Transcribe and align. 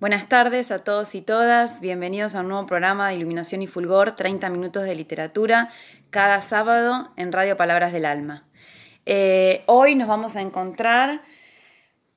Buenas 0.00 0.28
tardes 0.28 0.70
a 0.70 0.78
todos 0.84 1.16
y 1.16 1.22
todas, 1.22 1.80
bienvenidos 1.80 2.36
a 2.36 2.42
un 2.42 2.48
nuevo 2.50 2.66
programa 2.66 3.08
de 3.08 3.16
Iluminación 3.16 3.62
y 3.62 3.66
Fulgor, 3.66 4.14
30 4.14 4.48
minutos 4.48 4.84
de 4.84 4.94
literatura, 4.94 5.70
cada 6.10 6.40
sábado 6.40 7.10
en 7.16 7.32
Radio 7.32 7.56
Palabras 7.56 7.92
del 7.92 8.04
Alma. 8.04 8.44
Eh, 9.06 9.64
hoy 9.66 9.96
nos 9.96 10.06
vamos 10.06 10.36
a 10.36 10.40
encontrar 10.40 11.22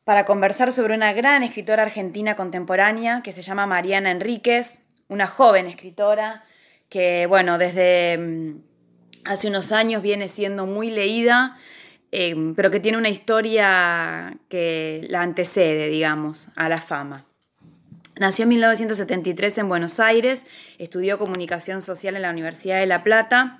para 0.03 0.25
conversar 0.25 0.71
sobre 0.71 0.93
una 0.93 1.11
gran 1.13 1.41
escritora 1.41 1.81
argentina 1.81 2.35
contemporánea 2.35 3.23
que 3.23 3.31
se 3.31 3.41
llama 3.41 3.65
Mariana 3.65 4.11
Enríquez, 4.11 4.77
una 5.07 5.25
joven 5.25 5.65
escritora 5.65 6.43
que, 6.87 7.25
bueno, 7.25 7.57
desde 7.57 8.15
mm, 8.19 8.61
hace 9.25 9.47
unos 9.47 9.71
años 9.71 10.03
viene 10.03 10.29
siendo 10.29 10.67
muy 10.67 10.91
leída, 10.91 11.57
eh, 12.11 12.35
pero 12.55 12.69
que 12.69 12.79
tiene 12.79 12.99
una 12.99 13.09
historia 13.09 14.37
que 14.49 15.03
la 15.09 15.23
antecede, 15.23 15.87
digamos, 15.87 16.49
a 16.55 16.69
la 16.69 16.79
fama. 16.79 17.25
Nació 18.19 18.43
en 18.43 18.49
1973 18.49 19.57
en 19.59 19.69
Buenos 19.69 19.99
Aires, 19.99 20.45
estudió 20.77 21.17
comunicación 21.17 21.81
social 21.81 22.15
en 22.15 22.23
la 22.23 22.29
Universidad 22.29 22.79
de 22.79 22.85
La 22.85 23.03
Plata, 23.03 23.59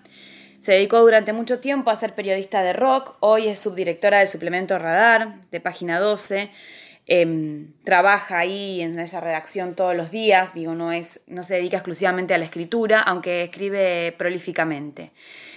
se 0.59 0.73
dedicó 0.73 0.99
durante 0.99 1.31
mucho 1.31 1.59
tiempo 1.59 1.89
a 1.89 1.95
ser 1.95 2.13
periodista 2.15 2.61
de 2.61 2.73
rock, 2.73 3.15
hoy 3.21 3.47
es 3.47 3.59
subdirectora 3.59 4.19
del 4.19 4.27
suplemento 4.27 4.77
Radar 4.77 5.41
de 5.51 5.59
Página 5.61 5.99
12, 5.99 6.51
em, 7.07 7.71
trabaja 7.85 8.39
ahí 8.39 8.81
en 8.81 8.99
esa 8.99 9.21
redacción 9.21 9.73
todos 9.73 9.95
los 9.95 10.11
días, 10.11 10.53
digo, 10.53 10.75
no, 10.75 10.91
es, 10.91 11.21
no 11.27 11.43
se 11.43 11.55
dedica 11.55 11.77
exclusivamente 11.77 12.33
a 12.33 12.37
la 12.37 12.45
escritura, 12.45 12.99
aunque 12.99 13.43
escribe 13.43 14.13
prolíficamente. 14.17 15.11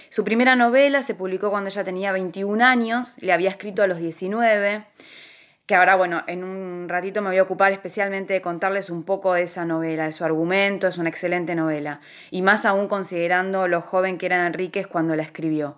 Su 0.09 0.23
primera 0.23 0.55
novela 0.55 1.01
se 1.01 1.15
publicó 1.15 1.49
cuando 1.49 1.69
ella 1.69 1.83
tenía 1.83 2.13
21 2.13 2.63
años, 2.63 3.15
le 3.19 3.33
había 3.33 3.49
escrito 3.49 3.83
a 3.83 3.87
los 3.87 3.99
19 3.99 4.85
que 5.65 5.75
ahora, 5.75 5.95
bueno, 5.95 6.23
en 6.27 6.43
un 6.43 6.87
ratito 6.87 7.21
me 7.21 7.29
voy 7.29 7.37
a 7.37 7.43
ocupar 7.43 7.71
especialmente 7.71 8.33
de 8.33 8.41
contarles 8.41 8.89
un 8.89 9.03
poco 9.03 9.33
de 9.33 9.43
esa 9.43 9.65
novela, 9.65 10.05
de 10.05 10.13
su 10.13 10.23
argumento, 10.23 10.87
es 10.87 10.97
una 10.97 11.09
excelente 11.09 11.55
novela, 11.55 12.01
y 12.29 12.41
más 12.41 12.65
aún 12.65 12.87
considerando 12.87 13.67
lo 13.67 13.81
joven 13.81 14.17
que 14.17 14.27
era 14.27 14.45
Enríquez 14.45 14.87
cuando 14.87 15.15
la 15.15 15.23
escribió. 15.23 15.77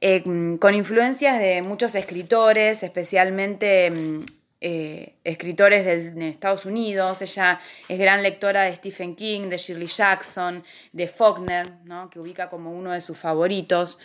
Eh, 0.00 0.22
con 0.58 0.74
influencias 0.74 1.38
de 1.38 1.60
muchos 1.60 1.94
escritores, 1.94 2.82
especialmente 2.82 3.90
mm, 3.90 4.20
eh, 4.62 5.16
escritores 5.24 6.14
de, 6.14 6.28
Estados 6.28 6.64
Unidos. 6.64 7.20
Ella 7.20 7.60
es 7.88 7.98
gran 7.98 8.22
lectora 8.22 8.62
de 8.62 8.74
Stephen 8.74 9.16
King, 9.16 9.48
de 9.48 9.58
Shirley 9.58 9.86
Jackson, 9.86 10.64
de 10.92 11.06
Faulkner, 11.08 11.66
¿no? 11.84 12.08
que 12.08 12.18
ubica 12.18 12.48
como 12.48 12.72
uno 12.72 12.92
de 12.92 13.02
sus 13.02 13.18
favoritos. 13.18 13.98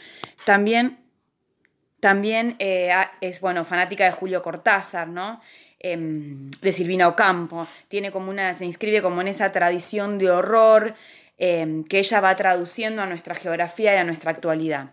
También 0.46 1.05
también 2.00 2.56
eh, 2.60 2.92
es, 3.22 3.42
bueno, 3.42 3.64
fanática 3.66 4.06
de 4.06 4.12
Julio 4.12 4.42
Cortázar, 4.42 5.08
¿no? 5.08 5.42
Em, 5.80 6.50
de 6.62 6.72
Silvina 6.72 7.08
Ocampo. 7.08 7.68
Tiene 7.88 8.12
como 8.12 8.30
una, 8.30 8.54
se 8.54 8.66
inscribe 8.66 9.02
como 9.02 9.22
en 9.22 9.28
esa 9.28 9.52
tradición 9.52 10.18
de 10.18 10.32
horror 10.32 10.96
em, 11.38 11.84
que 11.84 12.00
ella 12.00 12.22
va 12.22 12.36
traduciendo 12.36 13.02
a 13.02 13.06
nuestra 13.06 13.36
geografía 13.36 13.94
y 13.94 13.98
a 13.98 14.04
nuestra 14.04 14.32
actualidad. 14.32 14.92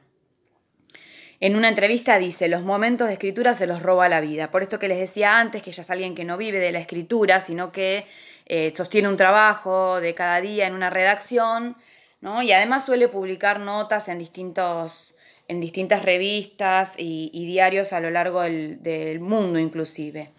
En 1.41 1.57
una 1.57 1.69
entrevista 1.69 2.19
dice, 2.19 2.47
los 2.49 2.63
momentos 2.63 3.09
de 3.09 3.15
escritura 3.15 3.55
se 3.55 3.67
los 3.67 3.83
roba 3.83 4.09
la 4.09 4.21
vida. 4.21 4.51
Por 4.51 4.63
esto 4.63 4.79
que 4.79 4.87
les 4.87 4.99
decía 4.99 5.39
antes, 5.39 5.63
que 5.63 5.71
ella 5.71 5.83
es 5.83 5.91
alguien 5.91 6.15
que 6.15 6.25
no 6.25 6.37
vive 6.37 6.59
de 6.59 6.73
la 6.73 6.79
escritura, 6.79 7.41
sino 7.41 7.73
que 7.73 8.07
eh, 8.47 8.73
sostiene 8.77 9.09
un 9.09 9.17
trabajo 9.17 10.01
de 10.01 10.15
cada 10.15 10.41
día 10.41 10.67
en 10.67 10.75
una 10.75 10.91
redacción, 10.91 11.77
¿no? 12.21 12.43
Y 12.43 12.53
además 12.53 12.85
suele 12.85 13.09
publicar 13.09 13.61
notas 13.61 14.09
en 14.09 14.19
distintos 14.19 15.15
en 15.53 15.61
distintas 15.61 16.03
revistas 16.03 16.95
y, 16.97 17.47
diarios 17.47 17.93
a 17.93 18.01
lo 18.01 18.11
largo 18.11 18.41
del, 18.43 19.21
mundo 19.21 19.59
inclusive. 19.59 20.31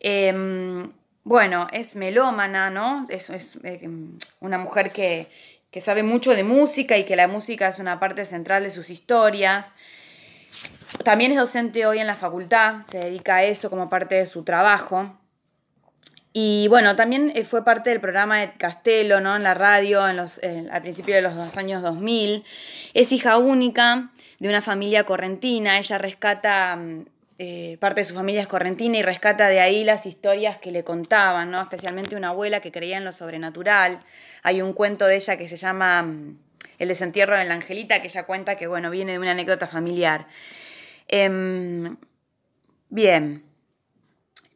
Em, 0.00 0.90
bueno, 1.24 1.66
es 1.72 1.96
melómana, 1.96 2.70
¿no? 2.70 3.06
Es, 3.08 3.30
em, 3.64 4.16
una 4.40 4.58
mujer 4.58 4.92
que, 4.92 5.26
que 5.70 5.80
sabe 5.80 6.02
mucho 6.02 6.34
de 6.34 6.44
música 6.44 6.96
y 6.96 7.04
que 7.04 7.16
la 7.16 7.28
música 7.28 7.68
es 7.68 7.78
una 7.78 7.98
parte 7.98 8.24
central 8.24 8.62
de 8.62 8.70
sus 8.70 8.88
historias. 8.90 9.72
También 11.04 11.32
es 11.32 11.38
docente 11.38 11.86
hoy 11.86 11.98
en 11.98 12.06
la 12.06 12.16
facultad, 12.16 12.86
se 12.86 12.98
dedica 12.98 13.36
a 13.36 13.44
eso 13.44 13.68
como 13.68 13.88
parte 13.88 14.14
de 14.14 14.26
su 14.26 14.44
trabajo. 14.44 15.18
Y 16.32 16.66
bueno, 16.68 16.96
también 16.96 17.32
eh, 17.34 17.44
fue 17.44 17.64
parte 17.64 17.90
del 17.90 18.00
programa 18.00 18.40
de 18.40 18.52
Castelo, 18.54 19.20
¿no? 19.20 19.36
En 19.36 19.42
la 19.42 19.54
radio, 19.54 20.08
en 20.08 20.16
los, 20.16 20.40
al 20.42 20.80
principio 20.80 21.14
de 21.14 21.22
los 21.22 21.56
años 21.56 21.82
2000. 21.82 22.44
Es 22.94 23.12
hija 23.12 23.36
única 23.36 24.10
de 24.38 24.48
una 24.48 24.62
familia 24.62 25.04
correntina. 25.04 25.78
Ella 25.78 25.98
rescata, 25.98 26.76
mm, 26.76 27.04
eh, 27.38 27.76
parte 27.80 28.00
de 28.00 28.04
su 28.06 28.14
familia 28.14 28.40
es 28.40 28.48
correntina 28.48 28.98
y 28.98 29.02
rescata 29.02 29.48
de 29.48 29.60
ahí 29.60 29.84
las 29.84 30.06
historias 30.06 30.56
que 30.58 30.70
le 30.70 30.84
contaban, 30.84 31.50
¿no? 31.50 31.60
Especialmente 31.60 32.16
una 32.16 32.30
abuela 32.30 32.60
que 32.60 32.72
creía 32.72 32.96
en 32.96 33.04
lo 33.04 33.12
sobrenatural. 33.12 34.00
Hay 34.42 34.62
un 34.62 34.72
cuento 34.72 35.06
de 35.06 35.16
ella 35.16 35.36
que 35.36 35.46
se 35.46 35.56
llama 35.56 36.02
mm, 36.02 36.38
El 36.78 36.88
desentierro 36.88 37.36
de 37.36 37.44
la 37.44 37.54
angelita, 37.54 38.00
que 38.00 38.08
ella 38.08 38.24
cuenta 38.24 38.56
que, 38.56 38.66
bueno, 38.66 38.90
viene 38.90 39.12
de 39.12 39.18
una 39.18 39.32
anécdota 39.32 39.66
familiar. 39.66 40.26
Em, 41.08 41.96
bien. 42.88 43.51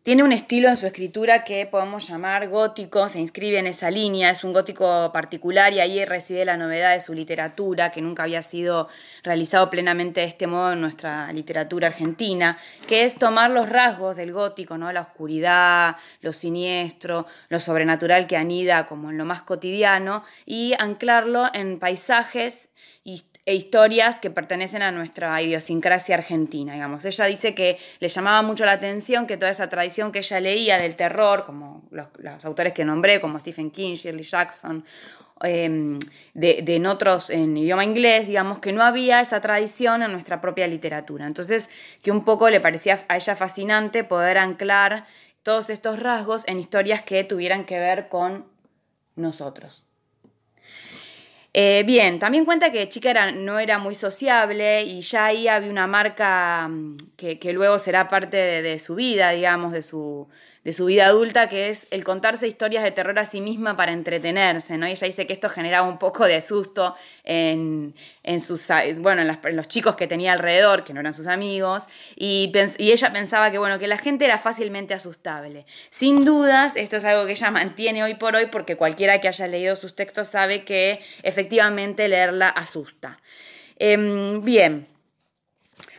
Tiene 0.06 0.22
un 0.22 0.32
estilo 0.32 0.68
en 0.68 0.76
su 0.76 0.86
escritura 0.86 1.42
que 1.42 1.66
podemos 1.66 2.06
llamar 2.06 2.48
gótico, 2.48 3.08
se 3.08 3.18
inscribe 3.18 3.58
en 3.58 3.66
esa 3.66 3.90
línea, 3.90 4.30
es 4.30 4.44
un 4.44 4.52
gótico 4.52 5.10
particular 5.12 5.72
y 5.72 5.80
ahí 5.80 6.04
recibe 6.04 6.44
la 6.44 6.56
novedad 6.56 6.92
de 6.92 7.00
su 7.00 7.12
literatura, 7.12 7.90
que 7.90 8.00
nunca 8.00 8.22
había 8.22 8.44
sido 8.44 8.86
realizado 9.24 9.68
plenamente 9.68 10.20
de 10.20 10.28
este 10.28 10.46
modo 10.46 10.74
en 10.74 10.80
nuestra 10.80 11.32
literatura 11.32 11.88
argentina, 11.88 12.56
que 12.86 13.02
es 13.02 13.16
tomar 13.16 13.50
los 13.50 13.68
rasgos 13.68 14.14
del 14.14 14.32
gótico, 14.32 14.78
¿no? 14.78 14.92
la 14.92 15.00
oscuridad, 15.00 15.96
lo 16.20 16.32
siniestro, 16.32 17.26
lo 17.48 17.58
sobrenatural 17.58 18.28
que 18.28 18.36
anida 18.36 18.86
como 18.86 19.10
en 19.10 19.18
lo 19.18 19.24
más 19.24 19.42
cotidiano, 19.42 20.22
y 20.44 20.74
anclarlo 20.78 21.50
en 21.52 21.80
paisajes 21.80 22.68
e 23.44 23.54
historias 23.54 24.18
que 24.18 24.30
pertenecen 24.30 24.82
a 24.82 24.90
nuestra 24.90 25.40
idiosincrasia 25.40 26.16
argentina, 26.16 26.72
digamos. 26.72 27.04
Ella 27.04 27.26
dice 27.26 27.54
que 27.54 27.78
le 28.00 28.08
llamaba 28.08 28.42
mucho 28.42 28.64
la 28.64 28.72
atención 28.72 29.28
que 29.28 29.36
toda 29.36 29.52
esa 29.52 29.68
tradición 29.68 30.10
que 30.10 30.18
ella 30.18 30.40
leía 30.40 30.78
del 30.78 30.96
terror, 30.96 31.44
como 31.44 31.84
los, 31.92 32.08
autores 32.44 32.72
que 32.72 32.84
nombré, 32.84 33.20
como 33.20 33.38
Stephen 33.38 33.70
King, 33.70 33.94
Shirley 33.94 34.24
Jackson, 34.24 34.84
em, 35.42 36.00
de, 36.34 36.64
en 36.66 36.86
otros 36.86 37.30
en 37.30 37.56
idioma 37.56 37.84
inglés, 37.84 38.26
digamos, 38.26 38.58
que 38.58 38.72
no 38.72 38.82
había 38.82 39.20
esa 39.20 39.40
tradición 39.40 40.02
en 40.02 40.10
nuestra 40.10 40.40
propia 40.40 40.66
literatura. 40.66 41.28
Entonces, 41.28 41.70
que 42.02 42.10
un 42.10 42.24
poco 42.24 42.50
le 42.50 42.60
parecía 42.60 43.04
a 43.06 43.16
ella 43.16 43.36
fascinante 43.36 44.02
poder 44.02 44.36
anclar 44.38 45.06
todos 45.44 45.70
estos 45.70 46.00
rasgos 46.00 46.42
en 46.48 46.58
historias 46.58 47.02
que 47.02 47.22
tuvieran 47.22 47.66
que 47.66 47.78
ver 47.78 48.08
con 48.08 48.46
nosotros. 49.14 49.85
Eh, 51.58 51.84
bien, 51.86 52.18
también 52.18 52.44
cuenta 52.44 52.70
que 52.70 52.86
chica 52.90 53.32
no 53.32 53.58
era 53.58 53.78
muy 53.78 53.94
sociable 53.94 54.82
y 54.82 55.00
ya 55.00 55.24
ahí 55.26 55.48
había 55.48 55.70
una 55.70 55.86
marca 55.86 56.68
mm, 56.68 56.96
que, 57.16 57.52
luego 57.54 57.78
será 57.78 58.08
parte 58.08 58.36
de, 58.36 58.78
su 58.78 58.94
vida, 58.94 59.30
digamos, 59.30 59.72
de 59.72 59.82
su, 59.82 60.28
de 60.66 60.72
su 60.72 60.86
vida 60.86 61.06
adulta, 61.06 61.48
que 61.48 61.68
es 61.68 61.86
el 61.92 62.02
contarse 62.02 62.48
historias 62.48 62.82
de 62.82 62.90
terror 62.90 63.16
a 63.20 63.24
sí 63.24 63.40
misma 63.40 63.76
para 63.76 63.92
entretenerse, 63.92 64.76
¿no? 64.76 64.88
Y 64.88 64.90
ella 64.90 65.06
dice 65.06 65.24
que 65.24 65.32
esto 65.32 65.48
generaba 65.48 65.88
un 65.88 65.96
poco 65.96 66.26
de 66.26 66.40
susto 66.40 66.96
en, 67.22 67.94
sus, 68.40 68.66
bueno, 68.98 69.22
en, 69.22 69.56
los 69.56 69.68
chicos 69.68 69.94
que 69.94 70.08
tenía 70.08 70.32
alrededor, 70.32 70.82
que 70.82 70.92
no 70.92 70.98
eran 70.98 71.14
sus 71.14 71.28
amigos, 71.28 71.84
y, 72.16 72.50
y, 72.78 72.90
ella 72.90 73.12
pensaba 73.12 73.52
que, 73.52 73.58
bueno, 73.58 73.78
que 73.78 73.86
la 73.86 73.96
gente 73.96 74.24
era 74.24 74.38
fácilmente 74.38 74.92
asustable. 74.92 75.66
Sin 75.88 76.24
dudas, 76.24 76.74
esto 76.74 76.96
es 76.96 77.04
algo 77.04 77.26
que 77.26 77.32
ella 77.32 77.52
mantiene 77.52 78.02
hoy 78.02 78.14
por 78.14 78.34
hoy, 78.34 78.46
porque 78.46 78.74
cualquiera 78.74 79.20
que 79.20 79.28
haya 79.28 79.46
leído 79.46 79.76
sus 79.76 79.94
textos 79.94 80.26
sabe 80.26 80.64
que 80.64 80.98
efectivamente 81.22 82.08
leerla 82.08 82.48
asusta. 82.48 83.20
Em, 83.78 84.42
bien. 84.42 84.95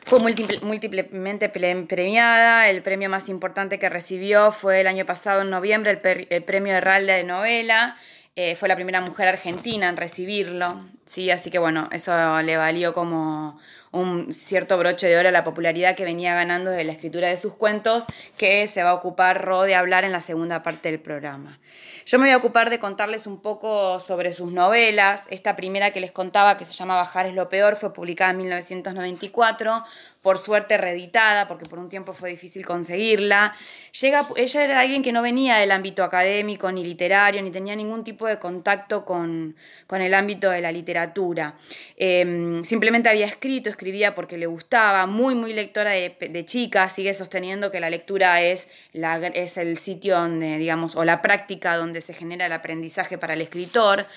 Fue 0.07 0.19
múltiplemente 0.22 1.50
premiada, 1.50 2.69
el 2.69 2.81
premio 2.81 3.09
más 3.09 3.28
importante 3.28 3.78
que 3.78 3.90
recibió 3.90 4.53
fue 4.53 4.79
el 4.79 4.88
año 4.88 5.06
pasado, 5.06 5.41
en 5.41 5.50
noviembre, 5.50 6.00
el, 6.29 6.44
premio 6.44 6.73
Herralde 6.75 7.12
de 7.12 7.25
novela. 7.25 7.98
Eh, 8.38 8.56
fue 8.56 8.69
la 8.69 8.75
primera 8.75 9.01
mujer 9.01 9.27
argentina 9.27 9.89
en 9.89 9.98
recibirlo, 9.98 10.86
¿sí? 11.06 11.30
así 11.30 11.51
que 11.51 11.59
bueno, 11.59 11.89
eso 11.92 12.42
le 12.42 12.56
valió 12.56 12.94
como 12.94 13.59
un 13.97 14.31
cierto 14.31 14.77
broche 14.77 15.07
de 15.07 15.17
oro 15.17 15.29
a 15.29 15.31
la 15.31 15.44
popularidad 15.44 15.95
que 15.95 16.03
venía 16.03 16.33
ganando 16.35 16.71
de 16.71 16.83
la 16.83 16.91
escritura 16.91 17.27
de 17.27 17.38
sus 17.38 17.55
cuentos, 17.55 18.05
que 18.38 18.67
se 18.67 18.83
va 18.83 18.91
a 18.91 18.94
ocupar 18.94 19.44
Ro 19.44 19.63
de 19.63 19.75
hablar 19.75 20.03
en 20.03 20.11
la 20.11 20.21
segunda 20.21 20.63
parte 20.63 20.89
del 20.89 20.99
programa. 20.99 21.59
Yo 22.05 22.19
me 22.19 22.25
voy 22.25 22.31
a 22.31 22.38
ocupar 22.38 22.69
de 22.69 22.79
contarles 22.79 23.27
un 23.27 23.41
poco 23.41 23.99
sobre 23.99 24.31
sus 24.31 24.53
novelas. 24.53 25.25
Esta 25.29 25.57
primera 25.57 25.91
que 25.91 25.99
les 25.99 26.13
contaba, 26.13 26.57
que 26.57 26.63
se 26.63 26.71
llama 26.71 26.95
Bajar 26.95 27.25
es 27.25 27.33
lo 27.33 27.49
peor, 27.49 27.75
fue 27.75 27.94
publicada 27.94 28.31
en 28.31 28.38
1994, 28.38 29.83
por 30.27 30.39
suerte 30.39 30.75
reeditada, 30.75 31.47
porque 31.47 31.65
por 31.68 31.79
un 31.79 31.88
tiempo 31.88 32.12
fue 32.12 32.31
difícil 32.31 32.65
conseguirla. 32.65 33.56
Llega, 33.97 34.27
ella 34.35 34.63
era 34.65 34.81
alguien 34.81 35.01
que 35.01 35.13
no 35.13 35.21
venía 35.21 35.56
del 35.56 35.71
ámbito 35.71 36.03
académico, 36.03 36.69
ni 36.69 36.83
literario, 36.83 37.41
ni 37.41 37.50
tenía 37.50 37.77
ningún 37.77 38.03
tipo 38.03 38.27
de 38.27 38.38
contacto 38.38 39.06
con, 39.06 39.56
con 39.88 40.01
el 40.01 40.13
ámbito 40.13 40.50
de 40.50 40.59
la 40.59 40.69
literatura. 40.74 41.56
Em, 41.95 42.65
simplemente 42.65 43.07
había 43.07 43.25
escrito, 43.25 43.69
escribía 43.69 44.15
porque 44.15 44.38
le 44.38 44.47
gustaba, 44.47 45.06
muy, 45.06 45.33
muy 45.33 45.53
lectora 45.53 45.91
de, 45.91 46.44
chica, 46.45 46.89
sigue 46.89 47.13
sosteniendo 47.13 47.71
que 47.71 47.80
la 47.80 47.89
lectura 47.89 48.41
es, 48.41 48.68
la, 48.91 49.15
es 49.27 49.56
el 49.56 49.77
sitio 49.77 50.18
donde, 50.18 50.57
digamos, 50.57 50.97
o 50.97 51.06
la 51.06 51.21
práctica 51.21 51.77
donde 51.77 52.01
se 52.01 52.13
genera 52.13 52.47
el 52.47 52.51
aprendizaje 52.51 53.18
para 53.18 53.33
el 53.33 53.39
escritor. 53.39 54.07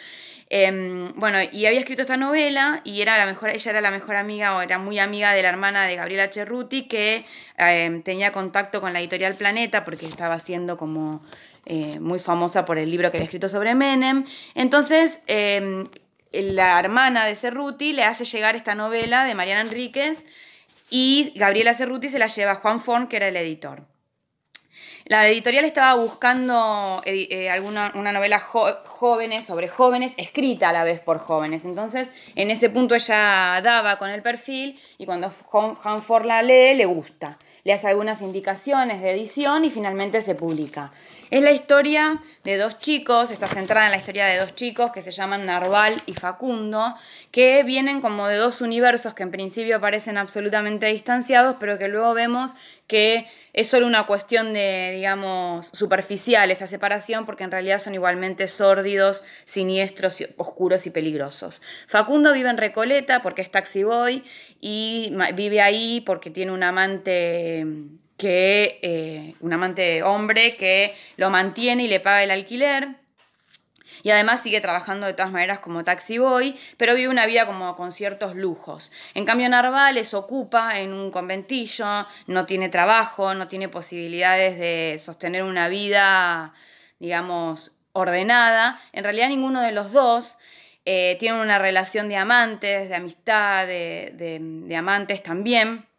Em, 0.52 1.12
bueno, 1.14 1.38
y 1.52 1.66
había 1.66 1.78
escrito 1.78 2.02
esta 2.02 2.16
novela 2.16 2.80
y 2.82 3.02
era 3.02 3.16
la 3.16 3.24
mejor, 3.24 3.50
ella 3.50 3.70
era 3.70 3.80
la 3.80 3.92
mejor 3.92 4.16
amiga 4.16 4.56
o 4.56 4.62
era 4.62 4.78
muy 4.78 4.98
amiga 4.98 5.32
de 5.32 5.42
la 5.42 5.48
hermana 5.48 5.86
de 5.86 5.94
Gabriela 5.94 6.28
Cerruti 6.32 6.88
que 6.88 7.24
em, 7.56 8.02
tenía 8.02 8.32
contacto 8.32 8.80
con 8.80 8.92
la 8.92 8.98
editorial 8.98 9.36
Planeta 9.36 9.84
porque 9.84 10.06
estaba 10.06 10.40
siendo 10.40 10.76
como 10.76 11.22
eh, 11.66 12.00
muy 12.00 12.18
famosa 12.18 12.64
por 12.64 12.78
el 12.78 12.90
libro 12.90 13.12
que 13.12 13.18
había 13.18 13.26
escrito 13.26 13.48
sobre 13.48 13.76
Menem. 13.76 14.24
Entonces, 14.56 15.20
em, 15.28 15.86
la 16.32 16.80
hermana 16.80 17.26
de 17.26 17.36
Cerruti 17.36 17.92
le 17.92 18.02
hace 18.02 18.24
llegar 18.24 18.56
esta 18.56 18.74
novela 18.74 19.24
de 19.24 19.36
Mariana 19.36 19.60
Enríquez 19.60 20.24
y 20.90 21.32
Gabriela 21.36 21.74
Cerruti 21.74 22.08
se 22.08 22.18
la 22.18 22.26
lleva 22.26 22.52
a 22.52 22.54
Juan 22.56 22.80
Forn, 22.80 23.06
que 23.06 23.18
era 23.18 23.28
el 23.28 23.36
editor. 23.36 23.89
La 25.10 25.26
editorial 25.26 25.64
estaba 25.64 26.00
buscando 26.00 27.02
eh, 27.04 27.26
eh, 27.32 27.50
alguna, 27.50 27.90
una 27.96 28.12
novela 28.12 28.38
jóvenes, 28.38 29.44
sobre 29.44 29.66
jóvenes, 29.66 30.12
escrita 30.16 30.68
a 30.68 30.72
la 30.72 30.84
vez 30.84 31.00
por 31.00 31.18
jóvenes. 31.18 31.64
Entonces, 31.64 32.12
en 32.36 32.48
ese 32.52 32.70
punto 32.70 32.94
ella 32.94 33.60
daba 33.60 33.98
con 33.98 34.10
el 34.10 34.22
perfil 34.22 34.78
y 34.98 35.06
cuando 35.06 35.32
Hanford 35.82 36.26
la 36.26 36.42
lee, 36.42 36.74
le 36.76 36.84
gusta. 36.84 37.38
Le 37.64 37.72
hace 37.72 37.88
algunas 37.88 38.22
indicaciones 38.22 39.02
de 39.02 39.10
edición 39.10 39.64
y 39.64 39.70
finalmente 39.70 40.20
se 40.20 40.36
publica. 40.36 40.92
Es 41.30 41.44
la 41.44 41.52
historia 41.52 42.20
de 42.42 42.56
dos 42.56 42.80
chicos, 42.80 43.30
está 43.30 43.46
centrada 43.46 43.86
en 43.86 43.92
la 43.92 43.98
historia 43.98 44.26
de 44.26 44.38
dos 44.38 44.56
chicos 44.56 44.90
que 44.90 45.00
se 45.00 45.12
llaman 45.12 45.46
Narval 45.46 46.02
y 46.06 46.14
Facundo, 46.14 46.96
que 47.30 47.62
vienen 47.62 48.00
como 48.00 48.26
de 48.26 48.34
dos 48.34 48.60
universos 48.60 49.14
que 49.14 49.22
en 49.22 49.30
principio 49.30 49.80
parecen 49.80 50.18
absolutamente 50.18 50.88
distanciados, 50.88 51.54
pero 51.60 51.78
que 51.78 51.86
luego 51.86 52.14
vemos 52.14 52.56
que 52.88 53.28
es 53.52 53.68
solo 53.68 53.86
una 53.86 54.06
cuestión 54.06 54.52
de, 54.52 54.90
digamos, 54.96 55.68
superficial 55.68 56.50
esa 56.50 56.66
separación, 56.66 57.24
porque 57.26 57.44
en 57.44 57.52
realidad 57.52 57.78
son 57.78 57.94
igualmente 57.94 58.48
sórdidos, 58.48 59.22
siniestros, 59.44 60.16
oscuros 60.36 60.88
y 60.88 60.90
peligrosos. 60.90 61.62
Facundo 61.86 62.32
vive 62.32 62.50
en 62.50 62.58
Recoleta 62.58 63.22
porque 63.22 63.42
es 63.42 63.52
taxi 63.52 63.84
boy 63.84 64.24
y 64.60 65.14
vive 65.36 65.60
ahí 65.60 66.02
porque 66.04 66.30
tiene 66.30 66.50
un 66.50 66.64
amante 66.64 67.64
que 68.20 68.78
eh, 68.82 69.34
un 69.40 69.50
amante 69.54 70.02
hombre 70.02 70.54
que 70.56 70.94
lo 71.16 71.30
mantiene 71.30 71.84
y 71.84 71.88
le 71.88 72.00
paga 72.00 72.22
el 72.22 72.30
alquiler. 72.30 72.96
Y 74.02 74.10
además 74.10 74.42
sigue 74.42 74.60
trabajando 74.60 75.06
de 75.06 75.14
todas 75.14 75.32
maneras 75.32 75.60
como 75.60 75.84
taxi 75.84 76.18
boy, 76.18 76.54
pero 76.76 76.94
vive 76.94 77.08
una 77.08 77.24
vida 77.24 77.46
como 77.46 77.74
con 77.76 77.92
ciertos 77.92 78.36
lujos. 78.36 78.92
En 79.14 79.24
cambio, 79.24 79.48
Narvales 79.48 80.12
ocupa 80.12 80.78
en 80.80 80.92
un 80.92 81.10
conventillo, 81.10 82.06
no 82.26 82.44
tiene 82.44 82.68
trabajo, 82.68 83.32
no 83.32 83.48
tiene 83.48 83.70
posibilidades 83.70 84.58
de 84.58 84.98
sostener 84.98 85.42
una 85.42 85.68
vida, 85.68 86.52
digamos, 86.98 87.72
ordenada. 87.92 88.82
En 88.92 89.04
realidad, 89.04 89.28
ninguno 89.28 89.62
de 89.62 89.72
los 89.72 89.92
dos 89.92 90.36
eh, 90.84 91.16
tiene 91.18 91.40
una 91.40 91.58
relación 91.58 92.10
de 92.10 92.16
amantes, 92.16 92.90
de 92.90 92.94
amistad, 92.94 93.66
de 93.66 94.76
amantes 94.76 95.22
también. 95.22 95.89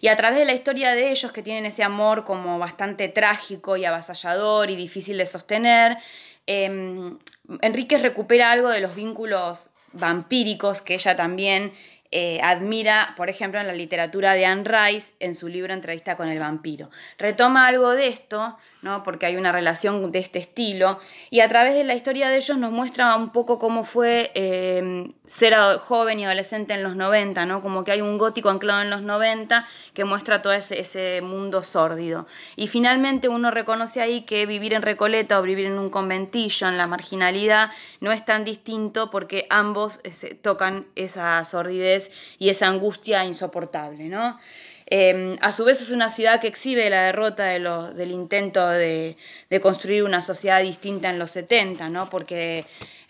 Y 0.00 0.08
a 0.08 0.16
través 0.16 0.38
de 0.38 0.44
la 0.44 0.54
historia 0.54 0.92
de 0.92 1.10
ellos, 1.10 1.32
que 1.32 1.42
tienen 1.42 1.66
ese 1.66 1.82
amor 1.82 2.24
como 2.24 2.58
bastante 2.58 3.08
trágico 3.08 3.76
y 3.76 3.84
avasallador 3.84 4.70
y 4.70 4.76
difícil 4.76 5.18
de 5.18 5.26
sostener, 5.26 5.98
eh, 6.46 7.16
Enrique 7.60 7.98
recupera 7.98 8.52
algo 8.52 8.68
de 8.68 8.80
los 8.80 8.94
vínculos 8.94 9.70
vampíricos 9.92 10.82
que 10.82 10.94
ella 10.94 11.16
también 11.16 11.72
eh, 12.16 12.38
admira, 12.44 13.12
por 13.16 13.28
ejemplo, 13.28 13.58
en 13.60 13.66
la 13.66 13.72
literatura 13.72 14.34
de 14.34 14.46
Anne 14.46 14.62
Rice, 14.62 15.14
en 15.18 15.34
su 15.34 15.48
libro 15.48 15.74
Entrevista 15.74 16.14
con 16.14 16.28
el 16.28 16.38
vampiro. 16.38 16.88
Retoma 17.18 17.66
algo 17.66 17.90
de 17.90 18.06
esto, 18.06 18.56
¿no? 18.82 19.02
porque 19.02 19.26
hay 19.26 19.34
una 19.34 19.50
relación 19.50 20.12
de 20.12 20.20
este 20.20 20.38
estilo, 20.38 21.00
y 21.30 21.40
a 21.40 21.48
través 21.48 21.74
de 21.74 21.82
la 21.82 21.94
historia 21.94 22.28
de 22.28 22.36
ellos 22.36 22.56
nos 22.56 22.70
muestra 22.70 23.16
un 23.16 23.30
poco 23.30 23.58
cómo 23.58 23.82
fue 23.82 24.30
eh, 24.36 25.10
ser 25.26 25.54
joven 25.78 26.20
y 26.20 26.24
adolescente 26.24 26.74
en 26.74 26.84
los 26.84 26.94
90, 26.94 27.46
¿no? 27.46 27.60
como 27.62 27.82
que 27.82 27.90
hay 27.90 28.00
un 28.00 28.16
gótico 28.16 28.48
anclado 28.48 28.82
en 28.82 28.90
los 28.90 29.02
90 29.02 29.66
que 29.92 30.04
muestra 30.04 30.40
todo 30.40 30.52
ese, 30.52 30.78
ese 30.78 31.20
mundo 31.20 31.64
sórdido. 31.64 32.28
Y 32.54 32.68
finalmente 32.68 33.28
uno 33.28 33.50
reconoce 33.50 34.00
ahí 34.00 34.20
que 34.20 34.46
vivir 34.46 34.72
en 34.74 34.82
Recoleta 34.82 35.40
o 35.40 35.42
vivir 35.42 35.66
en 35.66 35.80
un 35.80 35.90
conventillo, 35.90 36.68
en 36.68 36.78
la 36.78 36.86
marginalidad, 36.86 37.70
no 38.00 38.12
es 38.12 38.24
tan 38.24 38.44
distinto 38.44 39.10
porque 39.10 39.48
ambos 39.50 39.98
eh, 40.04 40.38
tocan 40.40 40.86
esa 40.94 41.44
sordidez 41.44 42.03
y 42.38 42.48
esa 42.48 42.68
angustia 42.68 43.24
insoportable. 43.24 44.04
¿no? 44.08 44.38
Em, 44.86 45.36
a 45.40 45.52
su 45.52 45.64
vez 45.64 45.80
es 45.80 45.92
una 45.92 46.08
ciudad 46.08 46.40
que 46.40 46.48
exhibe 46.48 46.88
la 46.90 47.04
derrota 47.04 47.44
de 47.44 47.60
del 47.94 48.10
intento 48.10 48.68
de, 48.68 49.16
construir 49.62 50.04
una 50.04 50.20
sociedad 50.20 50.62
distinta 50.62 51.10
en 51.10 51.18
los 51.18 51.30
70, 51.30 51.88
¿no? 51.88 52.10
porque 52.10 52.64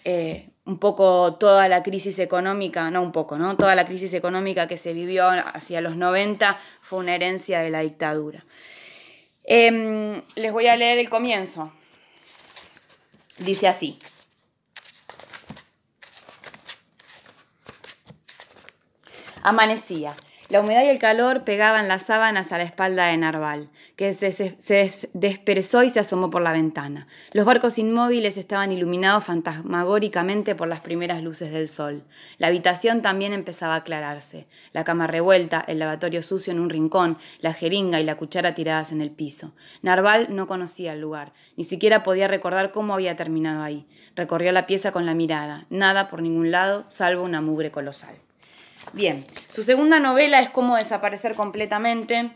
eh, 0.05 0.49
un 0.67 0.79
poco 0.79 1.35
toda 1.35 1.69
la 1.69 1.83
crisis 1.83 2.19
económica, 2.19 2.91
no 2.91 3.03
un 3.03 3.13
poco, 3.13 3.37
¿no? 3.39 3.57
toda 3.57 3.75
la 3.75 3.87
crisis 3.87 4.15
económica 4.15 4.69
que 4.69 4.77
se 4.77 4.93
vivió 4.93 5.29
hacia 5.29 5.81
los 5.81 5.97
90 5.97 6.57
fue 6.81 7.01
una 7.01 7.15
herencia 7.15 7.61
de 7.61 7.71
la 7.71 7.81
dictadura. 7.81 8.45
Em, 9.45 10.23
les 10.37 10.53
voy 10.53 10.69
a 10.69 10.77
leer 10.77 10.99
el 10.99 11.11
comienzo. 11.11 11.73
Dice 13.39 13.69
así. 13.69 13.99
Amanecía. 19.47 20.15
La 20.49 20.63
humedad 20.63 20.85
y 20.85 20.89
el 20.89 20.99
calor 20.99 21.45
pegaban 21.45 21.87
las 21.87 22.05
sábanas 22.05 22.51
a 22.51 22.57
la 22.57 22.65
espalda 22.65 23.09
de 23.09 23.17
Narval, 23.19 23.69
que 23.95 24.11
se, 24.15 24.57
desperezó 25.13 25.83
y 25.83 25.91
se 25.91 26.01
asomó 26.01 26.31
por 26.31 26.41
la 26.41 26.53
ventana. 26.53 27.09
Los 27.35 27.45
barcos 27.45 27.79
inmóviles 27.79 28.39
estaban 28.39 28.73
iluminados 28.73 29.25
fantasmagóricamente 29.25 30.55
por 30.55 30.69
las 30.69 30.81
primeras 30.81 31.23
luces 31.23 31.53
del 31.53 31.69
sol. 31.69 32.05
La 32.39 32.47
habitación 32.47 33.03
también 33.03 33.35
empezaba 33.35 33.75
a 33.75 33.79
aclararse. 33.79 34.47
La 34.73 34.83
cama 34.83 35.07
revuelta, 35.07 35.63
el 35.69 35.79
lavatorio 35.79 36.23
sucio 36.23 36.51
en 36.51 36.61
un 36.61 36.71
rincón, 36.71 37.19
la 37.41 37.53
jeringa 37.53 38.01
y 38.01 38.05
la 38.05 38.17
cuchara 38.17 38.55
tiradas 38.55 38.93
en 38.93 39.03
el 39.03 39.11
piso. 39.11 39.53
Narval 39.83 40.35
no 40.35 40.47
conocía 40.47 40.95
el 40.95 41.03
lugar, 41.03 41.35
ni 41.59 41.65
siquiera 41.65 42.03
podía 42.03 42.29
recordar 42.29 42.73
cómo 42.73 42.95
había 42.95 43.15
terminado 43.15 43.63
ahí. 43.63 43.87
Recorrió 44.17 44.53
la 44.53 44.67
pieza 44.67 44.91
con 44.91 45.05
la 45.05 45.13
mirada. 45.13 45.67
Nada 45.69 46.09
por 46.09 46.23
ningún 46.23 46.51
lado, 46.51 46.85
salvo 46.87 47.25
una 47.25 47.43
mugre 47.43 47.71
colosal. 47.71 48.17
Bien, 48.95 49.27
su 49.49 49.65
segunda 49.65 49.99
novela 49.99 50.39
es 50.39 50.51
Cómo 50.51 50.77
desaparecer 50.77 51.35
completamente, 51.35 52.31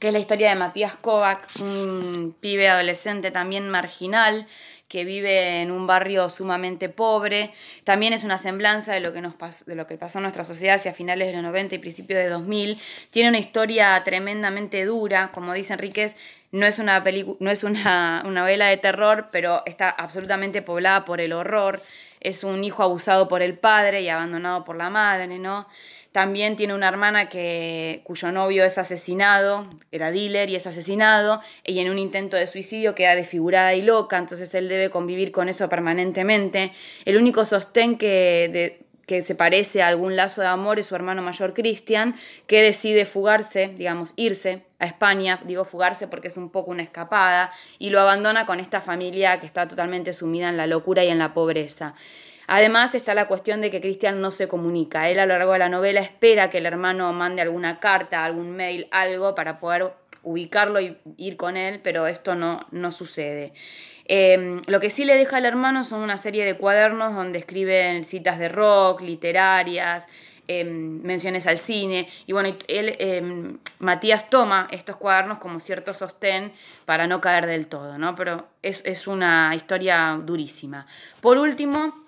que 0.00 0.06
es 0.06 0.12
la 0.14 0.18
historia 0.18 0.48
de 0.48 0.54
Matías 0.54 0.96
Kovac, 0.96 1.46
un 1.60 2.34
pibe 2.40 2.70
adolescente 2.70 3.30
también 3.30 3.68
marginal 3.68 4.46
que 4.88 5.04
vive 5.04 5.60
en 5.60 5.70
un 5.70 5.86
barrio 5.86 6.30
sumamente 6.30 6.88
pobre. 6.88 7.50
También 7.84 8.14
es 8.14 8.24
una 8.24 8.38
semblanza 8.38 8.94
de 8.94 9.00
lo 9.00 9.12
que, 9.12 9.20
nos 9.20 9.34
de 9.66 9.74
lo 9.74 9.86
que 9.86 9.98
pasó 9.98 10.20
en 10.20 10.22
nuestra 10.22 10.44
sociedad 10.44 10.76
hacia 10.76 10.94
finales 10.94 11.28
de 11.28 11.34
los 11.34 11.42
90 11.42 11.74
y 11.74 11.78
principios 11.78 12.20
de 12.20 12.30
2000. 12.30 12.78
Tiene 13.10 13.28
una 13.28 13.38
historia 13.38 14.00
tremendamente 14.04 14.86
dura, 14.86 15.32
como 15.32 15.52
dice 15.52 15.74
Enríquez, 15.74 16.16
no 16.50 16.64
es 16.64 16.78
una, 16.78 17.04
no 17.40 17.50
es 17.50 17.62
una, 17.62 18.22
una 18.24 18.40
novela 18.40 18.68
de 18.68 18.78
terror, 18.78 19.28
pero 19.30 19.62
está 19.66 19.90
absolutamente 19.90 20.62
poblada 20.62 21.04
por 21.04 21.20
el 21.20 21.34
horror 21.34 21.78
es 22.22 22.44
un 22.44 22.64
hijo 22.64 22.82
abusado 22.82 23.28
por 23.28 23.42
el 23.42 23.58
padre 23.58 24.02
y 24.02 24.08
abandonado 24.08 24.64
por 24.64 24.76
la 24.76 24.90
madre, 24.90 25.38
¿no? 25.38 25.66
También 26.12 26.56
tiene 26.56 26.74
una 26.74 26.88
hermana 26.88 27.30
que, 27.30 28.02
cuyo 28.04 28.30
novio 28.32 28.64
es 28.64 28.76
asesinado, 28.76 29.66
era 29.90 30.10
dealer 30.10 30.50
y 30.50 30.56
es 30.56 30.66
asesinado, 30.66 31.40
y 31.64 31.78
en 31.78 31.88
un 31.88 31.98
intento 31.98 32.36
de 32.36 32.46
suicidio 32.46 32.94
queda 32.94 33.14
desfigurada 33.14 33.74
y 33.74 33.80
loca, 33.80 34.18
entonces 34.18 34.54
él 34.54 34.68
debe 34.68 34.90
convivir 34.90 35.32
con 35.32 35.48
eso 35.48 35.70
permanentemente. 35.70 36.72
El 37.06 37.16
único 37.16 37.46
sostén 37.46 37.96
que, 37.96 38.50
de, 38.52 38.81
que 39.06 39.22
se 39.22 39.34
parece 39.34 39.82
a 39.82 39.88
algún 39.88 40.16
lazo 40.16 40.42
de 40.42 40.48
amor 40.48 40.78
es 40.78 40.86
su 40.86 40.94
hermano 40.94 41.22
mayor 41.22 41.54
Cristian, 41.54 42.16
que 42.46 42.62
decide 42.62 43.04
fugarse, 43.04 43.68
digamos, 43.68 44.14
irse 44.16 44.62
a 44.78 44.86
España, 44.86 45.40
digo 45.44 45.64
fugarse 45.64 46.06
porque 46.06 46.28
es 46.28 46.36
un 46.36 46.50
poco 46.50 46.70
una 46.70 46.82
escapada, 46.82 47.50
y 47.78 47.90
lo 47.90 48.00
abandona 48.00 48.46
con 48.46 48.60
esta 48.60 48.80
familia 48.80 49.40
que 49.40 49.46
está 49.46 49.68
totalmente 49.68 50.12
sumida 50.12 50.48
en 50.48 50.56
la 50.56 50.66
locura 50.66 51.04
y 51.04 51.08
en 51.08 51.18
la 51.18 51.34
pobreza. 51.34 51.94
Además 52.46 52.94
está 52.94 53.14
la 53.14 53.28
cuestión 53.28 53.60
de 53.60 53.70
que 53.70 53.80
Cristian 53.80 54.20
no 54.20 54.30
se 54.30 54.48
comunica. 54.48 55.08
Él 55.08 55.18
a 55.20 55.26
lo 55.26 55.38
largo 55.38 55.52
de 55.52 55.60
la 55.60 55.68
novela 55.68 56.00
espera 56.00 56.50
que 56.50 56.58
el 56.58 56.66
hermano 56.66 57.12
mande 57.12 57.40
alguna 57.40 57.80
carta, 57.80 58.24
algún 58.24 58.50
mail, 58.50 58.88
algo 58.90 59.34
para 59.34 59.58
poder 59.58 59.92
ubicarlo 60.22 60.80
y 60.80 60.98
ir 61.16 61.36
con 61.36 61.56
él, 61.56 61.80
pero 61.82 62.06
esto 62.06 62.34
no, 62.34 62.66
no 62.70 62.92
sucede. 62.92 63.52
Em, 64.14 64.60
lo 64.66 64.78
que 64.78 64.90
sí 64.90 65.06
le 65.06 65.16
deja 65.16 65.38
al 65.38 65.46
hermano 65.46 65.84
son 65.84 66.02
una 66.02 66.18
serie 66.18 66.44
de 66.44 66.54
cuadernos 66.54 67.14
donde 67.14 67.38
escriben 67.38 68.04
citas 68.04 68.38
de 68.38 68.50
rock, 68.50 69.00
literarias, 69.00 70.06
em, 70.46 71.00
menciones 71.00 71.46
al 71.46 71.56
cine. 71.56 72.06
Y 72.26 72.34
bueno, 72.34 72.54
él, 72.68 72.94
em, 72.98 73.58
Matías 73.78 74.28
toma 74.28 74.68
estos 74.70 74.96
cuadernos 74.96 75.38
como 75.38 75.60
cierto 75.60 75.94
sostén 75.94 76.52
para 76.84 77.06
no 77.06 77.22
caer 77.22 77.46
del 77.46 77.68
todo, 77.68 77.96
¿no? 77.96 78.14
Pero 78.14 78.48
es, 78.60 78.84
es 78.84 79.06
una 79.06 79.54
historia 79.54 80.20
durísima. 80.22 80.86
Por 81.22 81.38
último, 81.38 82.04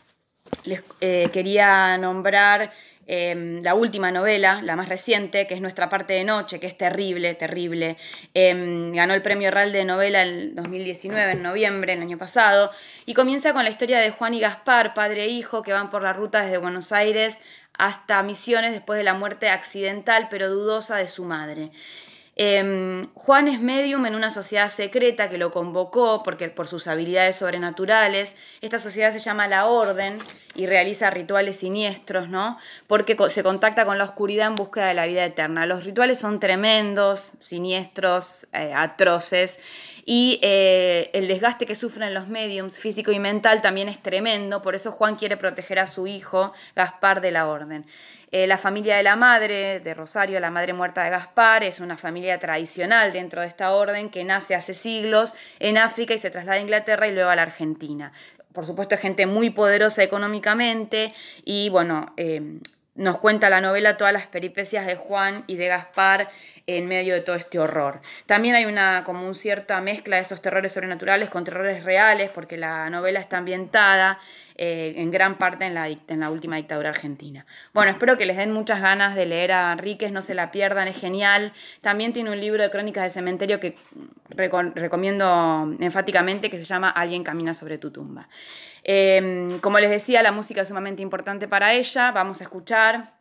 les 0.65 0.83
eh, 1.01 1.31
quería 1.33 1.97
nombrar 1.97 2.71
em, 3.07 3.63
la 3.63 3.75
última 3.75 4.11
novela, 4.11 4.61
la 4.63 4.77
más 4.77 4.89
reciente, 4.89 5.47
que 5.47 5.55
es 5.55 5.61
Nuestra 5.61 5.89
parte 5.89 6.15
de 6.15 6.25
noche, 6.25 6.61
que 6.61 6.67
es 6.67 6.77
terrible, 6.77 7.35
terrible. 7.35 7.97
Em, 8.35 8.93
ganó 8.93 9.15
el 9.15 9.23
premio 9.23 9.51
Real 9.51 9.73
de 9.73 9.85
novela 9.85 10.23
en 10.23 10.55
2019, 10.55 11.33
en 11.33 11.43
noviembre, 11.43 11.95
el 11.95 12.03
año 12.03 12.19
pasado, 12.19 12.71
y 13.07 13.15
comienza 13.15 13.53
con 13.53 13.65
la 13.65 13.71
historia 13.71 14.01
de 14.01 14.11
Juan 14.11 14.35
y 14.35 14.41
Gaspar, 14.41 14.95
padre 14.95 15.25
e 15.25 15.29
hijo, 15.29 15.63
que 15.63 15.73
van 15.73 15.91
por 15.91 16.03
la 16.03 16.13
ruta 16.13 16.43
desde 16.43 16.59
Buenos 16.59 16.93
Aires 16.93 17.39
hasta 17.77 18.23
Misiones 18.23 18.73
después 18.73 18.97
de 18.97 19.05
la 19.05 19.15
muerte 19.15 19.49
accidental 19.49 20.29
pero 20.31 20.49
dudosa 20.51 20.97
de 20.97 21.09
su 21.09 21.25
madre. 21.25 21.71
Em, 22.37 23.13
Juan 23.15 23.47
es 23.47 23.61
medium 23.61 24.07
en 24.07 24.17
una 24.17 24.31
sociedad 24.31 24.69
secreta 24.69 25.29
que 25.29 25.39
lo 25.39 25.53
convocó 25.53 26.23
porque, 26.25 26.49
por 26.49 26.67
sus 26.67 26.89
habilidades 26.89 27.37
sobrenaturales. 27.37 28.37
Esta 28.61 28.79
sociedad 28.79 29.13
se 29.13 29.21
llama 29.21 29.47
La 29.47 29.67
Orden 29.67 30.19
y 30.57 30.67
realiza 30.67 31.11
rituales 31.11 31.57
siniestros, 31.57 32.29
¿no? 32.29 32.59
Porque 32.89 33.17
se 33.29 33.43
contacta 33.45 33.85
con 33.85 33.99
la 33.99 34.05
oscuridad 34.05 34.49
en 34.49 34.57
búsqueda 34.57 34.89
de 34.89 34.95
la 34.95 35.07
vida 35.07 35.25
eterna. 35.25 35.65
Los 35.67 35.85
rituales 35.85 36.19
son 36.19 36.41
tremendos, 36.41 37.31
siniestros, 37.39 38.49
eh, 38.53 38.73
atroces. 38.75 39.61
Y 40.07 40.39
eh, 40.43 41.11
el 41.15 41.29
desgaste 41.29 41.67
que 41.67 41.75
sufren 41.75 42.13
los 42.13 42.29
mediums 42.29 42.79
físico 42.79 43.11
y 43.13 43.19
mental 43.19 43.63
también 43.63 43.89
es 43.89 44.03
tremendo, 44.03 44.61
por 44.61 44.75
eso 44.75 44.93
Juan 44.93 45.17
quiere 45.17 45.39
proteger 45.39 45.79
a 45.79 45.87
su 45.87 46.07
hijo, 46.07 46.53
Gaspar 46.77 47.23
de 47.23 47.31
la 47.31 47.47
Orden. 47.49 47.87
Eh, 48.37 48.49
la 48.49 48.59
familia 48.59 48.97
de 48.97 49.05
la 49.05 49.15
madre, 49.15 49.79
de 49.79 49.95
Rosario, 49.95 50.41
la 50.41 50.51
madre 50.51 50.73
muerta 50.73 51.05
de 51.05 51.11
Gaspar, 51.11 51.63
es 51.63 51.79
una 51.79 51.97
familia 51.97 52.41
tradicional 52.41 53.13
dentro 53.13 53.43
de 53.43 53.47
esta 53.47 53.71
orden 53.71 54.11
que 54.11 54.25
nace 54.25 54.57
hace 54.57 54.75
siglos 54.75 55.37
en 55.61 55.79
África 55.79 56.15
y 56.15 56.19
se 56.19 56.33
traslada 56.33 56.59
a 56.59 56.61
Inglaterra 56.61 57.07
y 57.07 57.13
luego 57.15 57.31
a 57.31 57.37
la 57.37 57.43
Argentina. 57.43 58.11
Por 58.53 58.67
supuesto, 58.67 58.97
es 58.97 59.01
gente 59.01 59.27
muy 59.27 59.51
poderosa 59.51 60.03
económicamente 60.03 61.15
y 61.45 61.69
bueno, 61.69 62.13
eh, 62.17 62.59
nos 62.95 63.19
cuenta 63.19 63.51
la 63.51 63.61
novela 63.61 63.97
todas 63.97 64.13
las 64.13 64.27
peripecias 64.27 64.87
de 64.87 64.95
Juan 64.95 65.45
y 65.47 65.57
de 65.57 65.67
Gaspar 65.67 66.31
en 66.67 66.87
medio 66.87 67.15
de 67.15 67.21
todo 67.21 67.37
este 67.37 67.59
horror. 67.59 68.01
También 68.27 68.55
hay 68.55 68.65
una 68.65 69.03
como 69.05 69.25
una 69.25 69.35
cierta 69.35 69.81
mezcla 69.81 70.17
de 70.17 70.23
esos 70.23 70.41
terrores 70.41 70.73
sobrenaturales 70.73 71.29
con 71.29 71.45
terrores 71.45 71.85
reales, 71.85 72.31
porque 72.31 72.57
la 72.57 72.89
novela 72.91 73.21
está 73.21 73.39
ambientada 73.39 74.19
eh, 74.57 74.95
en 74.97 75.11
gran 75.11 75.37
parte 75.37 75.65
en 75.65 75.75
la, 75.75 75.89
en 75.89 76.21
la 76.21 76.31
última 76.31 76.57
dictadura 76.57 76.91
argentina. 76.91 77.45
Bueno, 77.73 77.91
espero 77.91 78.17
que 78.17 78.27
les 78.27 78.37
den 78.37 78.53
muchas 78.53 78.81
ganas 78.81 79.17
de 79.17 79.27
leer 79.27 79.51
a 79.53 79.73
Enríquez, 79.73 80.13
no 80.13 80.23
se 80.23 80.35
la 80.35 80.53
pierdan, 80.53 80.87
es 80.87 80.97
genial. 80.97 81.53
También 81.81 82.13
tiene 82.13 82.31
un 82.31 82.41
libro 82.41 82.63
de 82.63 82.71
crónicas 82.71 83.03
de 83.03 83.11
cementerio 83.11 83.59
que 83.59 83.77
recomiendo 84.29 85.77
enfáticamente 85.81 86.49
que 86.51 86.59
se 86.59 86.65
llama 86.65 86.89
Alguien 86.91 87.25
camina 87.25 87.53
sobre 87.55 87.79
tu 87.79 87.91
tumba. 87.91 88.29
Em, 88.85 89.59
como 89.61 89.79
les 89.79 89.91
decía, 89.91 90.23
la 90.23 90.31
música 90.31 90.61
es 90.61 90.69
sumamente 90.69 91.03
importante 91.03 91.49
para 91.49 91.73
ella. 91.73 92.13
Vamos 92.13 92.41
a 92.41 92.45
escuchar 92.45 93.19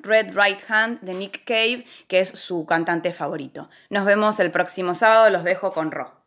Red 0.00 0.34
Right 0.34 0.62
Hand 0.68 1.00
de 1.02 1.12
Nick 1.12 1.44
Cave, 1.44 1.84
que 2.08 2.20
es 2.20 2.28
su 2.30 2.64
cantante 2.64 3.12
favorito. 3.12 3.68
Nos 3.90 4.06
vemos 4.06 4.40
el 4.40 4.50
próximo 4.50 4.94
sábado, 4.94 5.30
los 5.30 5.44
dejo 5.44 5.72
con 5.72 5.90
Ro. 5.90 6.18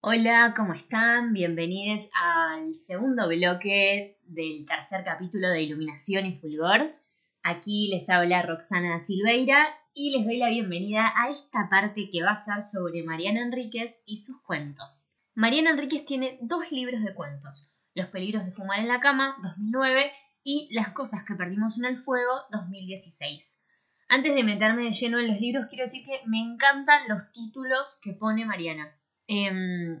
Hola, 0.00 0.54
¿cómo 0.56 0.74
están? 0.74 1.32
Bienvenidos 1.32 2.08
al 2.14 2.76
segundo 2.76 3.26
bloque 3.26 4.16
del 4.26 4.64
tercer 4.64 5.02
capítulo 5.04 5.48
de 5.50 5.62
Iluminación 5.62 6.24
y 6.26 6.38
Fulgor. 6.38 6.92
Aquí 7.42 7.88
les 7.88 8.08
habla 8.08 8.42
Roxana 8.42 9.00
Silveira 9.00 9.66
y 9.92 10.16
les 10.16 10.24
doy 10.24 10.36
la 10.36 10.50
bienvenida 10.50 11.12
a 11.16 11.30
esta 11.30 11.68
parte 11.68 12.10
que 12.12 12.22
va 12.22 12.30
a 12.30 12.36
ser 12.36 12.62
sobre 12.62 13.02
Mariana 13.02 13.42
Enríquez 13.42 14.02
y 14.06 14.18
sus 14.18 14.40
cuentos. 14.42 15.10
Mariana 15.34 15.70
Enríquez 15.70 16.04
tiene 16.04 16.38
dos 16.40 16.70
libros 16.70 17.02
de 17.02 17.14
cuentos, 17.14 17.72
Los 17.98 18.06
peligros 18.06 18.44
de 18.44 18.52
fumar 18.52 18.78
en 18.78 18.86
la 18.86 19.00
cama, 19.00 19.36
2009, 19.42 20.12
y 20.44 20.68
Las 20.70 20.90
cosas 20.90 21.24
que 21.24 21.34
perdimos 21.34 21.78
en 21.78 21.84
el 21.84 21.98
fuego, 21.98 22.30
2016. 22.52 23.60
Antes 24.08 24.36
de 24.36 24.44
meterme 24.44 24.84
de 24.84 24.92
lleno 24.92 25.18
en 25.18 25.26
los 25.26 25.40
libros, 25.40 25.66
quiero 25.68 25.84
decir 25.84 26.06
que 26.06 26.20
me 26.24 26.38
encantan 26.38 27.08
los 27.08 27.32
títulos 27.32 27.98
que 28.00 28.12
pone 28.12 28.46
Mariana. 28.46 28.96
Em, 29.26 30.00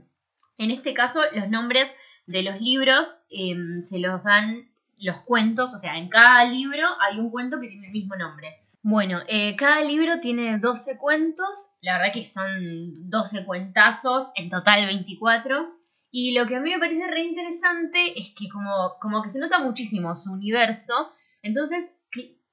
en 0.58 0.70
este 0.70 0.94
caso, 0.94 1.20
los 1.34 1.48
nombres 1.48 1.92
de 2.26 2.44
los 2.44 2.60
libros 2.60 3.12
em, 3.30 3.82
se 3.82 3.98
los 3.98 4.22
dan 4.22 4.70
los 5.00 5.20
cuentos, 5.22 5.74
o 5.74 5.78
sea, 5.78 5.98
en 5.98 6.08
cada 6.08 6.44
libro 6.44 6.86
hay 7.00 7.18
un 7.18 7.30
cuento 7.30 7.60
que 7.60 7.66
tiene 7.66 7.88
el 7.88 7.92
mismo 7.92 8.14
nombre. 8.14 8.60
Bueno, 8.82 9.22
eh, 9.26 9.56
cada 9.56 9.82
libro 9.82 10.20
tiene 10.20 10.60
12 10.60 10.98
cuentos, 10.98 11.72
la 11.80 11.98
verdad 11.98 12.14
que 12.14 12.24
son 12.24 13.10
12 13.10 13.44
cuentazos, 13.44 14.30
en 14.36 14.48
total 14.48 14.86
24. 14.86 15.77
Y 16.10 16.32
lo 16.32 16.46
que 16.46 16.56
a 16.56 16.60
mí 16.60 16.70
me 16.70 16.78
parece 16.78 17.06
re 17.06 17.20
interesante 17.20 18.18
es 18.18 18.32
que 18.36 18.48
como, 18.48 18.96
como 19.00 19.22
que 19.22 19.28
se 19.28 19.38
nota 19.38 19.58
muchísimo 19.58 20.14
su 20.14 20.32
universo, 20.32 21.12
entonces 21.42 21.90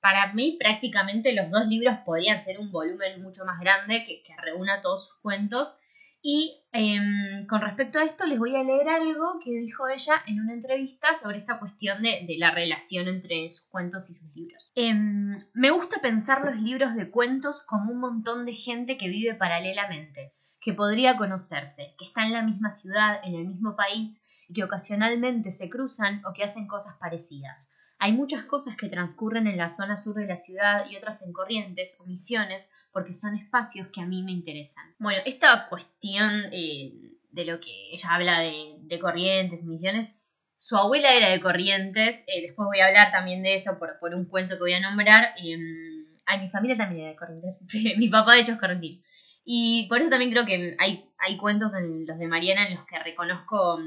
para 0.02 0.34
mí 0.34 0.58
prácticamente 0.60 1.34
los 1.34 1.50
dos 1.50 1.66
libros 1.68 1.96
podrían 2.06 2.40
ser 2.40 2.60
un 2.60 2.72
volumen 2.72 3.24
mucho 3.24 3.44
más 3.46 3.60
grande 3.60 4.04
que, 4.04 4.22
que 4.22 4.36
reúna 4.42 4.82
todos 4.82 5.08
sus 5.08 5.16
cuentos. 5.22 5.80
Y 6.28 6.60
em, 6.72 7.46
con 7.46 7.62
respecto 7.62 8.00
a 8.00 8.04
esto 8.04 8.26
les 8.26 8.40
voy 8.40 8.56
a 8.56 8.64
leer 8.64 8.90
algo 8.90 9.40
que 9.44 9.52
dijo 9.52 9.88
ella 9.88 10.24
en 10.26 10.40
una 10.40 10.54
entrevista 10.54 11.14
sobre 11.14 11.38
esta 11.38 11.60
cuestión 11.60 12.02
de, 12.02 12.26
la 12.40 12.50
relación 12.50 13.08
entre 13.08 13.48
sus 13.50 13.68
cuentos 13.68 14.10
y 14.10 14.16
sus 14.16 14.36
libros. 14.36 14.72
Em, 14.74 15.38
me 15.54 15.70
gusta 15.70 16.02
pensar 16.02 16.44
los 16.44 16.56
libros 16.56 16.96
de 16.96 17.12
cuentos 17.12 17.62
como 17.62 17.92
un 17.92 18.00
montón 18.00 18.48
de 18.48 18.54
gente 18.54 18.98
que 18.98 19.08
vive 19.08 19.36
paralelamente, 19.36 20.34
que 20.66 20.74
podría 20.74 21.16
conocerse, 21.16 21.94
que 21.96 22.06
está 22.06 22.26
en 22.26 22.34
la 22.34 22.42
misma 22.42 22.72
ciudad, 22.72 23.20
en 23.24 23.36
el 23.36 23.46
mismo 23.46 23.76
país 23.76 24.26
y 24.50 24.54
que 24.56 24.64
ocasionalmente 24.64 25.52
se 25.52 25.70
cruzan 25.70 26.24
o 26.26 26.34
que 26.34 26.44
hacen 26.44 26.66
cosas 26.66 26.96
parecidas. 27.00 27.72
Hay 28.00 28.14
muchas 28.14 28.46
cosas 28.46 28.76
que 28.76 28.90
transcurren 28.90 29.46
en 29.46 29.58
la 29.58 29.70
zona 29.70 29.96
sur 29.96 30.16
de 30.16 30.26
la 30.26 30.38
ciudad 30.38 30.88
y 30.90 30.96
otras 30.96 31.22
en 31.22 31.34
Corrientes 31.34 31.96
o 32.00 32.06
Misiones 32.06 32.72
porque 32.92 33.14
son 33.14 33.36
espacios 33.36 33.90
que 33.90 34.02
a 34.02 34.08
mí 34.08 34.24
me 34.24 34.32
interesan. 34.32 34.86
Bueno, 34.98 35.22
esta 35.28 35.70
cuestión 35.70 36.46
eh, 36.52 37.12
de 37.30 37.46
lo 37.46 37.60
que 37.60 37.92
ella 37.92 38.16
habla 38.16 38.40
de, 38.40 39.00
Corrientes 39.00 39.66
Misiones, 39.66 40.16
su 40.58 40.76
abuela 40.78 41.14
era 41.14 41.30
de 41.30 41.42
Corrientes, 41.42 42.16
eh, 42.26 42.42
después 42.42 42.66
voy 42.66 42.80
a 42.80 42.88
hablar 42.88 43.12
también 43.12 43.44
de 43.44 43.54
eso 43.54 43.78
por, 43.78 44.16
un 44.16 44.26
cuento 44.26 44.56
que 44.56 44.62
voy 44.62 44.74
a 44.74 44.80
nombrar. 44.80 45.36
Eh, 45.38 45.60
mi 45.60 46.50
familia 46.50 46.76
también 46.76 47.02
era 47.02 47.12
de 47.12 47.18
Corrientes, 47.18 47.62
mi 47.98 48.10
papá 48.10 48.34
de 48.34 48.42
hecho 48.42 48.54
es 48.54 48.60
correntino. 48.60 49.04
Y 49.46 49.88
por 49.88 50.00
eso 50.00 50.10
también 50.10 50.32
creo 50.32 50.46
que 50.46 50.76
hay, 50.80 51.10
hay 51.18 51.38
cuentos 51.38 51.74
en 51.76 52.06
los 52.06 52.18
de 52.18 52.28
Mariana 52.28 52.68
en 52.68 52.76
los 52.76 52.86
que 52.86 53.00
reconozco 53.00 53.80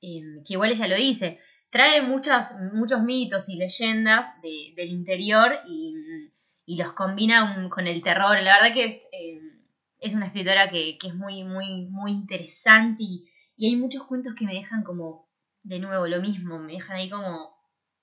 que 0.00 0.52
igual 0.52 0.70
ella 0.70 0.86
lo 0.86 0.94
dice 0.94 1.40
trae 1.70 2.00
muchos 2.00 3.02
mitos 3.02 3.48
y 3.48 3.56
leyendas 3.56 4.30
del 4.40 4.88
interior 4.88 5.58
y, 5.66 5.94
los 6.68 6.92
combina 6.94 7.68
con 7.68 7.86
el 7.86 8.02
terror. 8.02 8.40
La 8.42 8.54
verdad 8.54 8.74
que 8.74 8.84
es, 8.84 9.08
eh, 9.12 9.40
es 10.00 10.14
una 10.14 10.26
escritora 10.26 10.68
que, 10.68 10.98
es 11.00 11.14
muy, 11.14 11.44
muy, 11.44 11.86
muy 11.86 12.12
interesante 12.12 13.02
y, 13.02 13.30
hay 13.58 13.76
muchos 13.76 14.04
cuentos 14.04 14.34
que 14.34 14.46
me 14.46 14.54
dejan 14.54 14.82
como, 14.84 15.28
de 15.62 15.78
nuevo, 15.78 16.06
lo 16.06 16.20
mismo, 16.20 16.58
me 16.58 16.72
dejan 16.72 16.96
ahí 16.96 17.10
como 17.10 17.56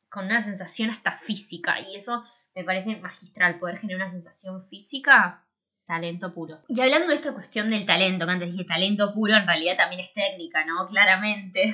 con 0.10 0.25
una 0.25 0.42
sensación 0.42 0.92
hasta 0.92 1.15
física 1.15 1.80
y 1.80 1.96
eso 1.96 2.24
me 2.56 2.63
parece 2.63 2.98
magistral, 2.98 3.58
poder 3.60 3.77
generar 3.77 4.03
una 4.03 4.12
sensación 4.12 4.68
física, 4.68 5.44
talento 5.86 6.34
puro. 6.34 6.60
Y 6.68 6.80
hablando 6.82 7.08
de 7.10 7.16
esta 7.16 7.34
cuestión 7.34 7.70
del 7.70 7.86
talento, 7.86 8.25
que 8.25 8.32
antes 8.32 8.52
dije 8.52 8.66
talento 8.66 9.13
puro, 9.13 9.36
en 9.36 9.48
realidad 9.48 9.78
también 9.78 10.02
es 10.02 10.13
técnica, 10.13 10.66
¿no? 10.66 10.88
Claramente. 10.88 11.74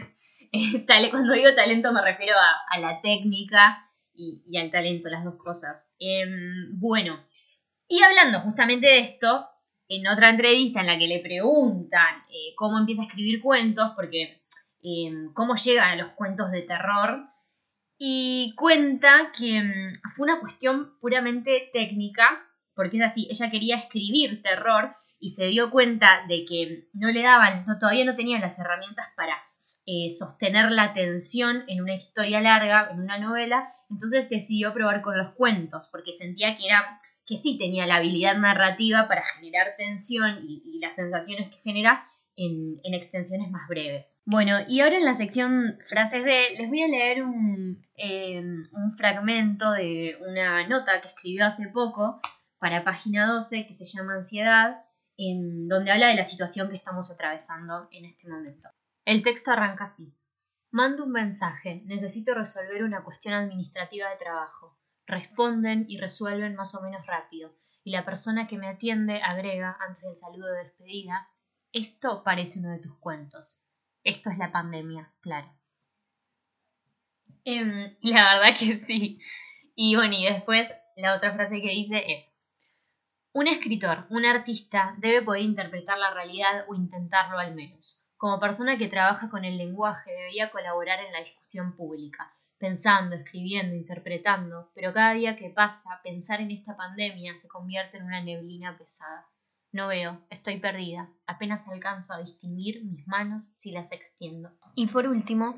cuando 1.12 1.34
digo 1.34 1.54
talento 1.54 1.94
me 1.94 2.02
refiero 2.02 2.34
a, 2.70 2.80
la 2.80 3.02
técnica 3.02 3.90
y, 4.14 4.58
al 4.58 4.72
talento, 4.72 5.10
las 5.10 5.24
dos 5.24 5.36
cosas. 5.36 5.92
Em, 6.00 6.80
bueno, 6.80 7.24
y 7.88 8.02
hablando 8.02 8.42
justamente 8.42 8.88
de 8.88 9.00
esto, 9.00 9.48
en 9.88 10.08
otra 10.08 10.30
entrevista 10.30 10.82
en 10.82 10.88
la 10.88 10.98
que 10.98 11.08
le 11.08 11.20
preguntan 11.20 12.24
eh, 12.30 12.54
cómo 12.56 12.78
empieza 12.78 13.04
a 13.04 13.06
escribir 13.06 13.42
cuentos, 13.42 13.92
porque 13.96 14.44
em, 14.84 15.34
cómo 15.34 15.56
llega 15.56 15.90
a 15.90 15.96
los 15.96 16.10
cuentos 16.10 16.52
de 16.52 16.64
terror, 16.64 17.30
y 18.02 18.54
cuenta 18.56 19.32
que 19.38 19.58
em, 19.58 19.94
fue 20.16 20.24
una 20.24 20.40
cuestión 20.40 20.98
puramente 21.00 21.70
técnica, 21.74 22.49
porque 22.80 22.96
es 22.96 23.04
así, 23.04 23.28
ella 23.30 23.52
quería 23.52 23.76
escribir 23.76 24.42
terror 24.42 24.96
y 25.20 25.32
se 25.32 25.48
dio 25.48 25.70
cuenta 25.70 26.26
de 26.30 26.46
que 26.46 26.88
no 26.94 27.12
le 27.12 27.22
daban, 27.22 27.66
todavía 27.78 28.06
no 28.06 28.16
tenían 28.16 28.40
las 28.40 28.58
herramientas 28.58 29.06
para 29.18 29.34
eh, 29.86 30.10
sostener 30.18 30.72
la 30.72 30.84
atención 30.84 31.66
en 31.68 31.82
una 31.82 31.96
historia 31.96 32.40
larga, 32.40 32.88
en 32.90 33.02
una 33.02 33.20
novela, 33.20 33.68
entonces 33.90 34.30
decidió 34.30 34.74
probar 34.74 35.02
con 35.02 35.18
los 35.18 35.32
cuentos, 35.32 35.90
porque 35.92 36.14
sentía 36.14 36.56
que 36.56 36.68
era 36.68 37.02
que 37.26 37.36
sí 37.36 37.58
tenía 37.58 37.86
la 37.86 37.98
habilidad 37.98 38.38
narrativa 38.38 39.10
para 39.10 39.26
generar 39.26 39.76
tensión 39.78 40.40
y, 40.48 40.80
las 40.80 40.96
sensaciones 40.96 41.50
que 41.50 41.58
genera 41.58 42.06
en, 42.38 42.80
extensiones 42.94 43.52
más 43.52 43.68
breves. 43.68 44.22
Bueno, 44.24 44.60
y 44.70 44.80
ahora 44.80 44.96
en 44.96 45.04
la 45.04 45.16
sección 45.16 45.78
frases 45.90 46.24
de, 46.24 46.56
les 46.58 46.70
voy 46.70 46.82
a 46.82 46.88
leer 46.88 47.26
un, 47.26 47.86
em, 47.98 48.70
un 48.72 48.96
fragmento 48.96 49.70
de 49.72 50.18
una 50.26 50.66
nota 50.66 51.02
que 51.02 51.10
escribió 51.10 51.46
hace 51.46 51.68
poco 51.68 52.22
para 52.60 52.84
página 52.84 53.28
12 53.32 53.66
que 53.66 53.74
se 53.74 53.86
llama 53.86 54.16
Ansiedad 54.16 54.84
donde 55.68 55.92
habla 55.92 56.08
de 56.08 56.16
la 56.16 56.24
situación 56.24 56.70
que 56.70 56.76
estamos 56.76 57.12
atravesando 57.12 57.90
en 57.92 58.06
este 58.06 58.30
momento. 58.30 58.70
El 59.04 59.22
texto 59.22 59.52
arranca 59.52 59.84
así. 59.84 60.14
Mando 60.72 61.04
un 61.04 61.12
mensaje, 61.12 61.82
necesito 61.86 62.34
resolver 62.34 62.84
una 62.84 63.04
cuestión 63.04 63.34
administrativa 63.34 64.10
de 64.10 64.18
trabajo. 64.18 64.78
Responden 65.06 65.86
y 65.90 66.00
resuelven 66.00 66.56
más 66.56 66.74
o 66.76 66.82
menos 66.82 67.06
rápido, 67.06 67.54
y 67.84 67.92
la 67.92 68.06
persona 68.06 68.48
que 68.48 68.58
me 68.58 68.68
atiende 68.68 69.22
agrega, 69.22 69.76
antes 69.80 70.04
del 70.04 70.16
saludo 70.16 70.48
de 70.48 70.64
despedida, 70.66 71.28
esto 71.74 72.24
parece 72.24 72.60
uno 72.60 72.70
de 72.70 72.80
tus 72.80 72.96
cuentos. 73.00 73.62
Esto 74.04 74.30
es 74.30 74.38
la 74.38 74.52
pandemia, 74.52 75.12
claro. 75.22 75.52
Em, 77.44 77.96
la 78.04 78.36
verdad 78.36 78.58
que 78.58 78.76
sí. 78.76 79.20
Y 79.76 79.96
bueno, 79.96 80.14
y 80.14 80.26
después 80.26 80.72
la 80.96 81.16
otra 81.16 81.34
frase 81.34 81.62
que 81.62 81.70
dice 81.70 82.04
es, 82.14 82.29
un 83.40 83.48
escritor, 83.48 84.06
un 84.10 84.26
artista, 84.26 84.96
debe 84.98 85.22
poder 85.22 85.44
interpretar 85.44 85.98
la 85.98 86.14
realidad 86.14 86.66
o 86.68 86.76
intentarlo 86.76 87.40
al 87.40 87.56
menos. 87.56 88.04
Como 88.18 88.38
persona 88.38 88.78
que 88.78 88.90
trabaja 88.90 89.30
con 89.30 89.46
el 89.46 89.58
lenguaje, 89.58 90.12
debería 90.12 90.52
colaborar 90.52 91.00
en 91.00 91.14
la 91.14 91.22
discusión 91.22 91.72
pública, 91.72 92.34
pensando, 92.58 93.16
escribiendo, 93.16 93.78
interpretando, 93.78 94.70
pero 94.76 94.92
cada 94.92 95.14
día 95.14 95.38
que 95.38 95.50
pasa, 95.52 96.02
pensar 96.04 96.42
en 96.42 96.52
esta 96.52 96.76
pandemia 96.76 97.34
se 97.38 97.48
convierte 97.48 97.96
en 97.96 98.08
una 98.08 98.22
neblina 98.22 98.78
pesada. 98.78 99.26
No 99.72 99.88
veo, 99.88 100.20
estoy 100.30 100.60
perdida, 100.60 101.10
apenas 101.26 101.66
alcanzo 101.70 102.12
a 102.12 102.20
distinguir 102.20 102.84
mis 102.84 103.08
manos 103.08 103.54
si 103.56 103.72
las 103.72 103.94
extiendo. 103.94 104.52
Y 104.76 104.88
por 104.88 105.08
último, 105.08 105.56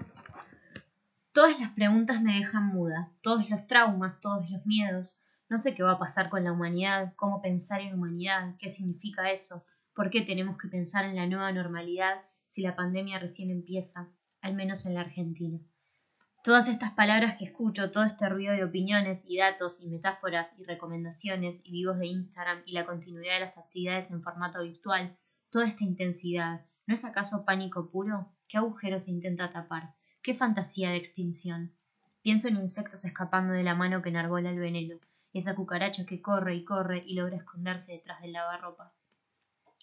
todas 1.31 1.59
las 1.59 1.71
preguntas 1.71 2.21
me 2.21 2.35
dejan 2.35 2.67
muda, 2.67 3.11
todos 3.23 3.49
los 3.49 3.65
traumas, 3.65 4.21
todos 4.21 4.47
los 4.51 4.63
miedos. 4.67 5.19
No 5.51 5.57
sé 5.57 5.75
qué 5.75 5.83
va 5.83 5.91
a 5.91 5.99
pasar 5.99 6.29
con 6.29 6.45
la 6.45 6.53
humanidad, 6.53 7.11
cómo 7.17 7.41
pensar 7.41 7.81
en 7.81 7.93
humanidad, 7.93 8.55
qué 8.57 8.69
significa 8.69 9.31
eso, 9.31 9.65
por 9.93 10.09
qué 10.09 10.21
tenemos 10.21 10.57
que 10.57 10.69
pensar 10.69 11.03
en 11.03 11.17
la 11.17 11.27
nueva 11.27 11.51
normalidad 11.51 12.21
si 12.45 12.61
la 12.61 12.73
pandemia 12.73 13.19
recién 13.19 13.51
empieza, 13.51 14.07
al 14.39 14.55
menos 14.55 14.85
en 14.85 14.93
la 14.93 15.01
Argentina. 15.01 15.59
Todas 16.41 16.69
estas 16.69 16.93
palabras 16.93 17.35
que 17.37 17.43
escucho, 17.43 17.91
todo 17.91 18.05
este 18.05 18.29
ruido 18.29 18.53
de 18.53 18.63
opiniones 18.63 19.25
y 19.27 19.39
datos 19.39 19.81
y 19.81 19.89
metáforas 19.89 20.57
y 20.57 20.63
recomendaciones 20.63 21.61
y 21.65 21.71
vivos 21.73 21.99
de 21.99 22.07
Instagram 22.07 22.63
y 22.65 22.71
la 22.71 22.85
continuidad 22.85 23.33
de 23.33 23.41
las 23.41 23.57
actividades 23.57 24.09
en 24.09 24.23
formato 24.23 24.63
virtual, 24.63 25.17
toda 25.49 25.67
esta 25.67 25.83
intensidad, 25.83 26.65
¿no 26.87 26.93
es 26.93 27.03
acaso 27.03 27.43
pánico 27.43 27.91
puro? 27.91 28.31
¿Qué 28.47 28.57
agujero 28.57 29.01
se 29.01 29.11
intenta 29.11 29.49
tapar? 29.49 29.95
¿Qué 30.23 30.33
fantasía 30.33 30.91
de 30.91 30.95
extinción? 30.95 31.73
Pienso 32.21 32.47
en 32.47 32.55
insectos 32.55 33.03
escapando 33.03 33.51
de 33.51 33.63
la 33.63 33.75
mano 33.75 34.01
que 34.01 34.07
enarbola 34.07 34.49
el 34.49 34.59
veneno, 34.59 34.97
esa 35.33 35.55
cucaracha 35.55 36.05
que 36.05 36.21
corre 36.21 36.55
y 36.55 36.65
corre 36.65 37.03
y 37.05 37.15
logra 37.15 37.37
esconderse 37.37 37.93
detrás 37.93 38.21
del 38.21 38.33
lavarropas. 38.33 39.05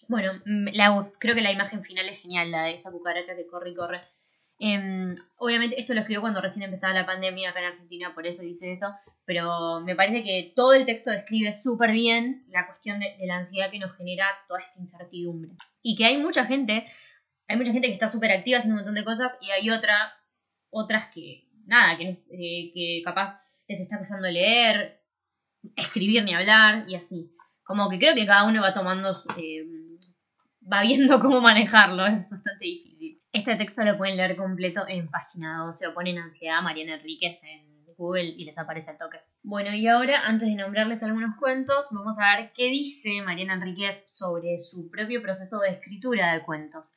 Bueno, 0.07 0.33
mm, 0.45 0.67
creo 1.19 1.35
que 1.35 1.41
la 1.41 1.51
imagen 1.51 1.83
final 1.83 2.07
es 2.09 2.19
genial, 2.19 2.51
la 2.51 2.63
de 2.63 2.73
esa 2.73 2.91
cucaracha 2.91 3.35
que 3.35 3.47
corre 3.47 3.71
y 3.71 3.75
corre 3.75 4.01
Em, 4.61 5.15
obviamente 5.37 5.79
esto 5.79 5.93
lo 5.93 6.01
escribió 6.01 6.19
cuando 6.19 6.41
recién 6.41 6.63
empezaba 6.63 6.93
la 6.93 7.05
pandemia 7.05 7.49
acá 7.49 7.59
en 7.59 7.67
Argentina, 7.67 8.13
por 8.13 8.27
eso 8.27 8.41
dice 8.41 8.73
eso, 8.73 8.93
pero 9.23 9.79
me 9.79 9.95
parece 9.95 10.21
que 10.21 10.51
todo 10.53 10.73
el 10.73 10.85
texto 10.85 11.11
describe 11.11 11.53
súper 11.53 11.93
bien 11.93 12.43
la 12.49 12.67
cuestión 12.67 12.99
de, 12.99 13.15
la 13.21 13.37
ansiedad 13.37 13.71
que 13.71 13.79
nos 13.79 13.95
genera 13.95 14.27
toda 14.49 14.59
esta 14.59 14.77
incertidumbre. 14.77 15.51
Y 15.81 15.95
que 15.95 16.03
hay 16.03 16.17
mucha 16.17 16.45
gente, 16.45 16.85
hay 17.47 17.55
mucha 17.55 17.71
gente 17.71 17.87
que 17.87 17.93
está 17.93 18.09
súper 18.09 18.31
activa 18.31 18.57
haciendo 18.57 18.73
un 18.73 18.85
montón 18.85 18.95
de 18.95 19.05
cosas 19.05 19.37
y 19.39 19.49
hay 19.51 19.69
otra, 19.69 20.13
otras 20.71 21.07
que, 21.07 21.47
nada, 21.65 21.97
que, 21.97 22.09
eh, 22.09 22.71
que 22.73 23.01
capaz 23.05 23.39
les 23.65 23.79
está 23.79 23.97
costando 23.97 24.27
leer, 24.27 24.98
escribir 25.75 26.23
ni 26.23 26.33
hablar 26.33 26.85
y 26.87 26.95
así. 26.95 27.31
Como 27.63 27.89
que 27.89 27.99
creo 27.99 28.15
que 28.15 28.25
cada 28.25 28.45
uno 28.45 28.61
va 28.61 28.73
tomando, 28.73 29.11
eh, 29.37 29.65
va 30.71 30.81
viendo 30.81 31.19
cómo 31.21 31.41
manejarlo, 31.41 32.05
es 32.07 32.29
bastante 32.29 32.65
difícil. 32.65 33.21
Este 33.31 33.55
texto 33.55 33.83
lo 33.83 33.97
pueden 33.97 34.17
leer 34.17 34.35
completo 34.35 34.85
en 34.87 35.09
página 35.09 35.63
12 35.65 35.87
o 35.87 35.93
ponen 35.93 36.17
ansiedad 36.17 36.63
Mariana 36.63 36.95
Enríquez 36.95 37.43
en 37.43 37.69
Google 37.95 38.33
y 38.37 38.45
les 38.45 38.57
aparece 38.57 38.91
el 38.91 38.97
toque. 38.97 39.19
Bueno, 39.43 39.73
y 39.75 39.87
ahora, 39.87 40.25
antes 40.25 40.47
de 40.47 40.55
nombrarles 40.55 41.03
algunos 41.03 41.35
cuentos, 41.35 41.89
vamos 41.91 42.17
a 42.17 42.37
ver 42.37 42.51
qué 42.53 42.69
dice 42.69 43.21
Mariana 43.21 43.53
Enríquez 43.55 44.03
sobre 44.07 44.57
su 44.57 44.89
propio 44.89 45.21
proceso 45.21 45.59
de 45.59 45.71
escritura 45.71 46.33
de 46.33 46.43
cuentos. 46.43 46.95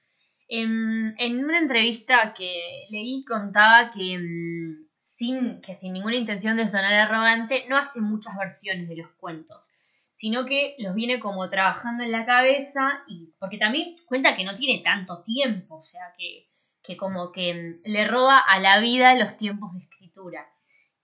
En, 0.49 1.15
una 1.45 1.59
entrevista 1.59 2.35
que 2.37 2.85
leí 2.91 3.25
contaba 3.25 3.91
que, 3.91 4.19
mm, 4.19 4.87
sin, 5.03 5.61
que 5.61 5.75
sin 5.75 5.93
ninguna 5.93 6.17
intención 6.17 6.57
de 6.57 6.69
sonar 6.69 6.95
arrogante, 6.95 7.67
no 7.69 7.77
hace 7.77 8.01
muchas 8.01 8.37
versiones 8.37 8.89
de 8.89 8.97
los 8.97 9.11
cuentos 9.13 9.75
sino 10.13 10.45
que 10.45 10.77
los 10.79 10.95
viene 10.95 11.19
como 11.19 11.49
trabajando 11.49 12.05
en 12.05 12.13
la 12.13 12.27
cabeza 12.27 13.03
y 13.09 13.33
porque 13.41 13.59
también 13.59 13.97
cuenta 14.07 14.37
que 14.37 14.45
no 14.45 14.55
tiene 14.55 14.83
tanto 14.83 15.23
tiempo, 15.25 15.79
o 15.79 15.83
sea, 15.83 16.13
que, 16.17 16.49
que 16.83 16.97
como 16.97 17.33
que 17.33 17.55
mm, 17.55 17.91
le 17.91 18.07
roba 18.07 18.39
a 18.39 18.61
la 18.61 18.79
vida 18.79 19.15
los 19.15 19.37
tiempos 19.37 19.73
de 19.73 19.81
escritura. 19.81 20.47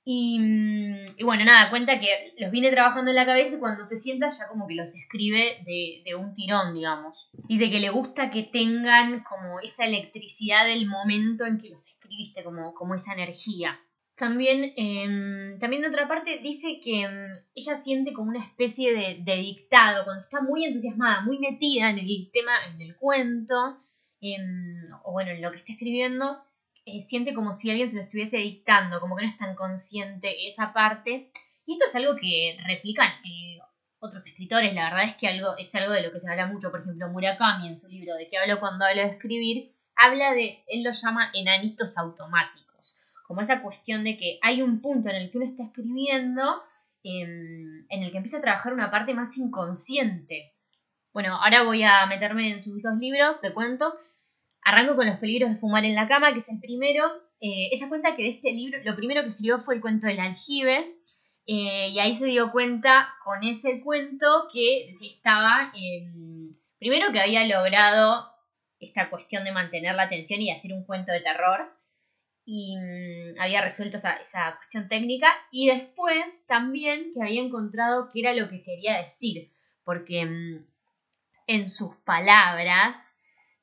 Y, 0.05 0.39
mm, 0.39 1.05
y, 1.17 1.25
bueno, 1.25 1.45
nada, 1.45 1.71
cuenta 1.71 1.99
que 1.99 2.35
los 2.39 2.51
viene 2.51 2.71
trabajando 2.71 3.11
en 3.11 3.17
la 3.17 3.27
cabeza 3.27 3.57
y 3.57 3.59
cuando 3.59 3.85
se 3.85 3.97
sienta 3.97 4.29
ya 4.29 4.47
como 4.49 4.67
que 4.67 4.75
los 4.75 4.95
escribe 4.95 5.63
de, 5.65 6.03
de 6.05 6.15
un 6.15 6.35
tirón, 6.35 6.75
digamos. 6.75 7.31
Dice 7.49 7.71
que 7.71 7.81
le 7.81 7.91
gusta 7.91 8.31
que 8.31 8.43
tengan 8.45 9.23
como 9.25 9.59
esa 9.61 9.87
electricidad 9.87 10.67
del 10.67 10.87
momento 10.87 11.47
en 11.47 11.59
que 11.59 11.71
los 11.71 11.89
escribiste, 11.89 12.45
como, 12.45 12.75
como 12.75 12.95
esa 12.95 13.15
energía. 13.15 13.81
También, 14.19 14.73
em, 14.77 15.61
también 15.61 15.83
de 15.83 15.89
otra 15.89 16.09
parte 16.09 16.39
dice 16.43 16.81
que 16.83 17.03
em, 17.03 17.39
ella 17.55 17.77
siente 17.77 18.13
como 18.13 18.31
una 18.31 18.45
especie 18.45 18.93
de, 18.93 19.37
dictado, 19.37 20.05
cuando 20.05 20.23
está 20.23 20.43
muy 20.43 20.65
entusiasmada, 20.65 21.21
muy 21.21 21.39
metida 21.39 21.89
en 21.91 21.99
el 21.99 22.31
tema, 22.33 22.53
en 22.67 22.81
el 22.81 22.97
cuento, 22.97 23.79
em, 24.21 24.89
o 25.05 25.13
bueno, 25.13 25.31
en 25.31 25.41
lo 25.41 25.53
que 25.53 25.59
está 25.59 25.73
escribiendo, 25.73 26.37
eh, 26.85 27.01
siente 27.01 27.33
como 27.33 27.55
si 27.55 27.71
alguien 27.71 27.89
se 27.89 27.95
lo 27.95 28.03
estuviese 28.03 28.39
dictando, 28.39 29.01
como 29.01 29.17
que 29.17 29.23
no 29.23 29.29
es 29.29 29.37
tan 29.37 29.55
consciente 29.55 30.49
esa 30.49 30.73
parte. 30.73 31.31
Y 31.65 31.75
esto 31.75 31.85
es 31.87 31.95
algo 31.95 32.17
que 32.17 32.59
replican 32.67 33.09
eh, 33.25 33.59
otros 34.01 34.27
escritores, 34.27 34.75
la 34.75 34.85
verdad 34.91 35.05
es 35.05 35.15
que 35.15 35.29
algo, 35.29 35.57
es 35.59 35.73
algo 35.77 35.93
de 35.93 36.03
lo 36.03 36.13
que 36.13 36.21
se 36.21 36.29
habla 36.29 36.47
mucho, 36.47 36.73
por 36.73 36.81
ejemplo, 36.81 37.09
Murakami 37.09 37.69
en 37.69 37.79
su 37.79 37.89
libro 37.89 38.17
de 38.17 38.27
que 38.29 38.39
hablo 38.39 38.59
cuando 38.59 38.85
hablo 38.85 39.03
de 39.03 39.09
escribir, 39.09 39.73
habla 39.95 40.35
de, 40.35 40.65
él 40.67 40.83
lo 40.83 40.91
llama 40.91 41.31
enanitos 41.35 41.97
automáticos 41.99 42.68
como 43.29 43.43
esa 43.43 43.63
cuestión 43.63 44.05
de 44.05 44.17
que 44.17 44.39
hay 44.43 44.63
un 44.63 44.81
punto 44.81 45.11
en 45.11 45.17
el 45.17 45.31
que 45.31 45.37
uno 45.37 45.47
está 45.47 45.63
escribiendo 45.63 46.63
em, 47.05 47.85
en 47.91 48.03
el 48.03 48.11
que 48.11 48.17
empieza 48.17 48.39
a 48.39 48.41
trabajar 48.41 48.73
una 48.73 48.91
parte 48.91 49.13
más 49.13 49.37
inconsciente. 49.37 50.55
Bueno, 51.13 51.37
ahora 51.37 51.63
voy 51.63 51.83
a 51.83 52.07
meterme 52.07 52.51
en 52.51 52.63
sus 52.63 52.83
dos 52.83 52.95
libros 52.99 53.41
de 53.43 53.53
cuentos. 53.53 53.95
Arranco 54.63 54.97
con 54.97 55.07
Los 55.07 55.19
peligros 55.19 55.51
de 55.51 55.57
fumar 55.57 55.85
en 55.85 55.95
la 55.95 56.09
cama, 56.09 56.33
que 56.33 56.39
es 56.39 56.49
el 56.49 56.59
primero. 56.59 57.05
Eh, 57.41 57.69
ella 57.71 57.89
cuenta 57.91 58.17
que 58.17 58.23
de 58.23 58.31
este 58.31 58.51
libro, 58.51 58.79
lo 58.83 58.97
primero 58.97 59.23
que 59.23 59.29
escribió 59.29 59.59
fue 59.59 59.75
el 59.75 59.83
cuento 59.83 60.07
del 60.07 60.21
aljibe, 60.21 60.97
eh, 61.47 61.91
y 61.91 61.99
ahí 61.99 62.15
se 62.15 62.27
dio 62.27 62.51
cuenta 62.51 63.15
con 63.25 63.43
ese 63.43 63.83
cuento 63.83 64.49
que 64.53 64.95
estaba, 65.03 65.73
primero 66.79 67.13
que 67.13 67.21
había 67.21 67.47
logrado 67.47 68.27
esta 68.81 69.09
cuestión 69.11 69.45
de 69.45 69.53
mantener 69.53 69.95
la 69.95 70.05
atención 70.05 70.41
y 70.41 70.51
hacer 70.51 70.73
un 70.73 70.85
cuento 70.85 71.13
de 71.13 71.21
terror, 71.21 71.78
y 72.51 72.79
mm, 72.79 73.41
había 73.41 73.61
resuelto 73.61 73.99
esa, 73.99 74.57
cuestión 74.57 74.89
técnica 74.89 75.29
y 75.51 75.67
después 75.67 76.47
también 76.47 77.11
que 77.13 77.23
había 77.23 77.43
encontrado 77.43 78.09
qué 78.11 78.21
era 78.21 78.33
lo 78.33 78.49
que 78.49 78.63
quería 78.63 78.97
decir, 78.97 79.53
porque 79.85 80.25
mm, 80.25 80.67
en 81.47 81.69
sus 81.69 81.95
palabras 82.07 83.15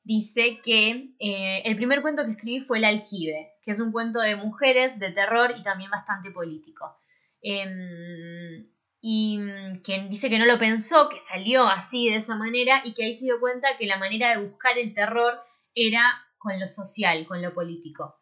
dice 0.04 0.60
que 0.62 1.14
eh, 1.18 1.62
el 1.64 1.74
primer 1.74 2.00
cuento 2.00 2.24
que 2.24 2.30
escribí 2.30 2.60
fue 2.60 2.78
El 2.78 2.84
aljibe, 2.84 3.54
que 3.64 3.72
es 3.72 3.80
un 3.80 3.90
cuento 3.90 4.20
de 4.20 4.36
mujeres, 4.36 5.00
de 5.00 5.10
terror 5.10 5.54
y 5.58 5.64
también 5.64 5.90
bastante 5.90 6.30
político. 6.30 6.96
Em, 7.42 8.70
y 9.00 9.38
mm, 9.38 9.80
quien 9.82 10.08
dice 10.08 10.30
que 10.30 10.38
no 10.38 10.46
lo 10.46 10.60
pensó, 10.60 11.08
que 11.08 11.18
salió 11.18 11.64
así 11.66 12.08
de 12.08 12.18
esa 12.18 12.36
manera 12.36 12.82
y 12.84 12.94
que 12.94 13.02
ahí 13.02 13.12
se 13.12 13.24
dio 13.24 13.40
cuenta 13.40 13.76
que 13.76 13.86
la 13.86 13.98
manera 13.98 14.30
de 14.30 14.46
buscar 14.46 14.78
el 14.78 14.94
terror 14.94 15.40
era 15.74 16.04
con 16.38 16.60
lo 16.60 16.68
social, 16.68 17.26
con 17.26 17.42
lo 17.42 17.52
político. 17.52 18.20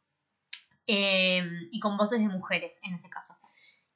Em, 0.86 1.68
y 1.70 1.80
con 1.80 1.96
voces 1.96 2.20
de 2.20 2.28
mujeres 2.28 2.78
en 2.82 2.94
ese 2.94 3.08
caso. 3.08 3.34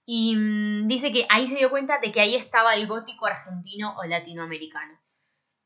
Y 0.07 0.35
mm, 0.37 0.89
dice 0.89 1.13
que 1.13 1.27
ahí 1.29 1.47
se 1.47 1.57
dio 1.57 1.69
cuenta 1.69 1.99
de 2.01 2.11
que 2.11 2.21
ahí 2.21 2.35
estaba 2.35 2.75
el 2.75 2.87
gótico 2.87 3.27
argentino 3.27 3.95
o 3.99 4.05
latinoamericano. 4.05 4.99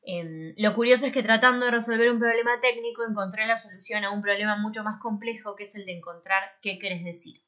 Em, 0.05 0.53
lo 0.57 0.75
curioso 0.75 1.05
es 1.05 1.13
que 1.13 1.23
tratando 1.23 1.65
de 1.65 1.71
resolver 1.71 2.11
un 2.11 2.19
problema 2.19 2.59
técnico 2.59 3.05
encontré 3.07 3.47
la 3.47 3.55
solución 3.55 4.03
a 4.03 4.11
un 4.11 4.21
problema 4.21 4.57
mucho 4.57 4.83
más 4.83 4.99
complejo 4.99 5.55
que 5.55 5.63
es 5.63 5.73
el 5.75 5.85
de 5.85 5.97
encontrar 5.97 6.43
qué 6.61 6.77
querés 6.77 7.05
decir. 7.05 7.41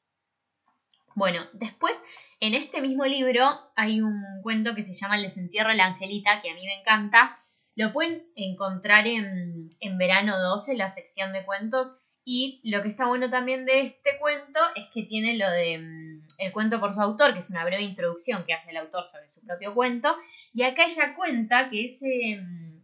Bueno, 1.14 1.46
después 1.52 2.02
en 2.40 2.54
este 2.54 2.80
mismo 2.80 3.04
libro 3.04 3.44
hay 3.74 4.00
un 4.00 4.22
cuento 4.42 4.74
que 4.74 4.82
se 4.82 4.94
llama 4.94 5.16
El 5.16 5.24
desentierro 5.24 5.68
de 5.68 5.76
la 5.76 5.86
angelita, 5.86 6.40
que 6.40 6.50
a 6.50 6.54
mí 6.54 6.64
me 6.64 6.80
encanta. 6.80 7.36
Lo 7.74 7.92
pueden 7.92 8.26
encontrar 8.36 9.06
en, 9.06 9.68
en 9.80 9.98
Verano 9.98 10.38
12, 10.38 10.76
la 10.76 10.88
sección 10.88 11.34
de 11.34 11.44
cuentos, 11.44 11.98
y 12.28 12.60
lo 12.64 12.82
que 12.82 12.88
está 12.88 13.06
bueno 13.06 13.30
también 13.30 13.64
de 13.64 13.82
este 13.82 14.18
cuento 14.18 14.58
es 14.74 14.88
que 14.92 15.04
tiene 15.04 15.38
lo 15.38 15.48
de 15.48 15.78
mm, 15.78 16.26
el 16.38 16.52
cuento 16.52 16.80
por 16.80 16.92
su 16.92 17.00
autor, 17.00 17.32
que 17.32 17.38
es 17.38 17.50
una 17.50 17.64
breve 17.64 17.84
introducción 17.84 18.44
que 18.44 18.52
hace 18.52 18.70
el 18.70 18.78
autor 18.78 19.04
sobre 19.08 19.28
su 19.28 19.40
propio 19.46 19.72
cuento. 19.74 20.14
Y 20.52 20.64
acá 20.64 20.86
ella 20.86 21.14
cuenta 21.14 21.70
que 21.70 21.84
ese 21.84 22.40
mm, 22.42 22.82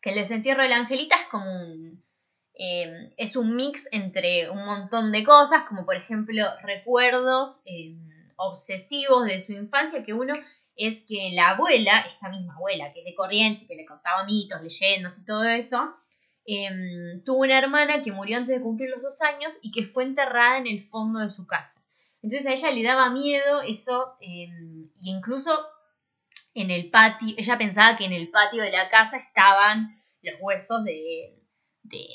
que 0.00 0.10
el 0.10 0.14
desentierro 0.14 0.62
de 0.62 0.68
la 0.68 0.76
angelita 0.76 1.16
es 1.16 1.26
como 1.26 1.50
un, 1.50 2.04
em, 2.54 3.10
es 3.16 3.34
un 3.34 3.56
mix 3.56 3.88
entre 3.90 4.48
un 4.48 4.64
montón 4.64 5.10
de 5.10 5.24
cosas, 5.24 5.64
como 5.68 5.84
por 5.84 5.96
ejemplo 5.96 6.44
recuerdos 6.62 7.62
em, 7.66 7.98
obsesivos 8.36 9.26
de 9.26 9.40
su 9.40 9.54
infancia, 9.54 10.04
que 10.04 10.12
uno 10.12 10.34
es 10.76 11.02
que 11.02 11.32
la 11.32 11.50
abuela, 11.50 12.02
esta 12.02 12.28
misma 12.28 12.54
abuela, 12.54 12.92
que 12.92 13.00
es 13.00 13.06
de 13.06 13.16
Corrientes, 13.16 13.66
que 13.66 13.74
le 13.74 13.84
contaba 13.84 14.22
mitos, 14.24 14.62
leyendas 14.62 15.18
y 15.18 15.24
todo 15.24 15.42
eso, 15.42 15.96
em, 16.48 17.22
tuvo 17.24 17.40
una 17.40 17.58
hermana 17.58 18.00
que 18.00 18.10
murió 18.10 18.38
antes 18.38 18.56
de 18.56 18.62
cumplir 18.62 18.88
los 18.88 19.02
dos 19.02 19.20
años 19.20 19.58
y 19.60 19.70
que 19.70 19.84
fue 19.84 20.04
enterrada 20.04 20.56
en 20.56 20.66
el 20.66 20.80
fondo 20.80 21.20
de 21.20 21.28
su 21.28 21.46
casa. 21.46 21.84
Entonces 22.22 22.46
a 22.46 22.52
ella 22.52 22.70
le 22.70 22.82
daba 22.82 23.10
miedo 23.10 23.60
eso, 23.60 24.16
y 24.20 24.48
incluso 24.96 25.52
en 26.54 26.70
el 26.70 26.90
patio, 26.90 27.34
ella 27.36 27.58
pensaba 27.58 27.96
que 27.96 28.06
en 28.06 28.14
el 28.14 28.30
patio 28.30 28.62
de 28.62 28.72
la 28.72 28.88
casa 28.88 29.18
estaban 29.18 29.94
los 30.22 30.34
huesos 30.40 30.84
de, 30.84 31.38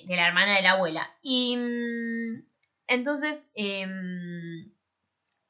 la 0.07 0.27
hermana 0.27 0.55
de 0.55 0.63
la 0.63 0.71
abuela. 0.71 1.07
Y 1.21 1.55
mm, 1.55 2.43
entonces, 2.87 3.47
em, 3.53 4.73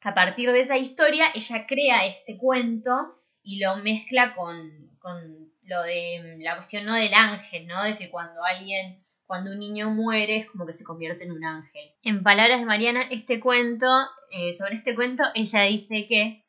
a 0.02 0.13
partir 0.13 0.52
de 0.52 0.60
esa 0.60 0.78
historia, 0.78 1.28
ella 1.34 1.65
crea 1.65 2.06
este 2.06 2.38
cuento 2.38 3.24
y 3.41 3.60
lo 3.60 3.78
mezcla 3.78 4.36
con 4.36 5.52
lo 5.65 5.84
de 5.84 6.38
la 6.39 6.56
cuestión 6.56 6.86
no 6.86 6.93
del 6.93 7.13
ángel, 7.13 7.67
¿no? 7.67 7.84
De 7.84 7.97
que 7.97 8.10
cuando 8.10 8.43
alguien, 8.43 9.04
cuando 9.26 9.52
un 9.52 9.60
niño 9.60 9.89
muere 9.91 10.38
es 10.38 10.45
como 10.49 10.65
que 10.65 10.73
se 10.73 10.84
convierte 10.84 11.23
en 11.23 11.32
un 11.32 11.43
ángel. 11.43 11.91
En 12.04 12.23
palabras 12.23 12.60
de 12.60 12.65
Mariana, 12.65 13.04
este 13.10 13.39
cuento, 13.39 13.88
eh, 14.32 14.54
sobre 14.54 14.76
este 14.76 14.95
cuento, 14.95 15.23
ella 15.34 15.62
dice 15.63 16.06
que 16.06 16.43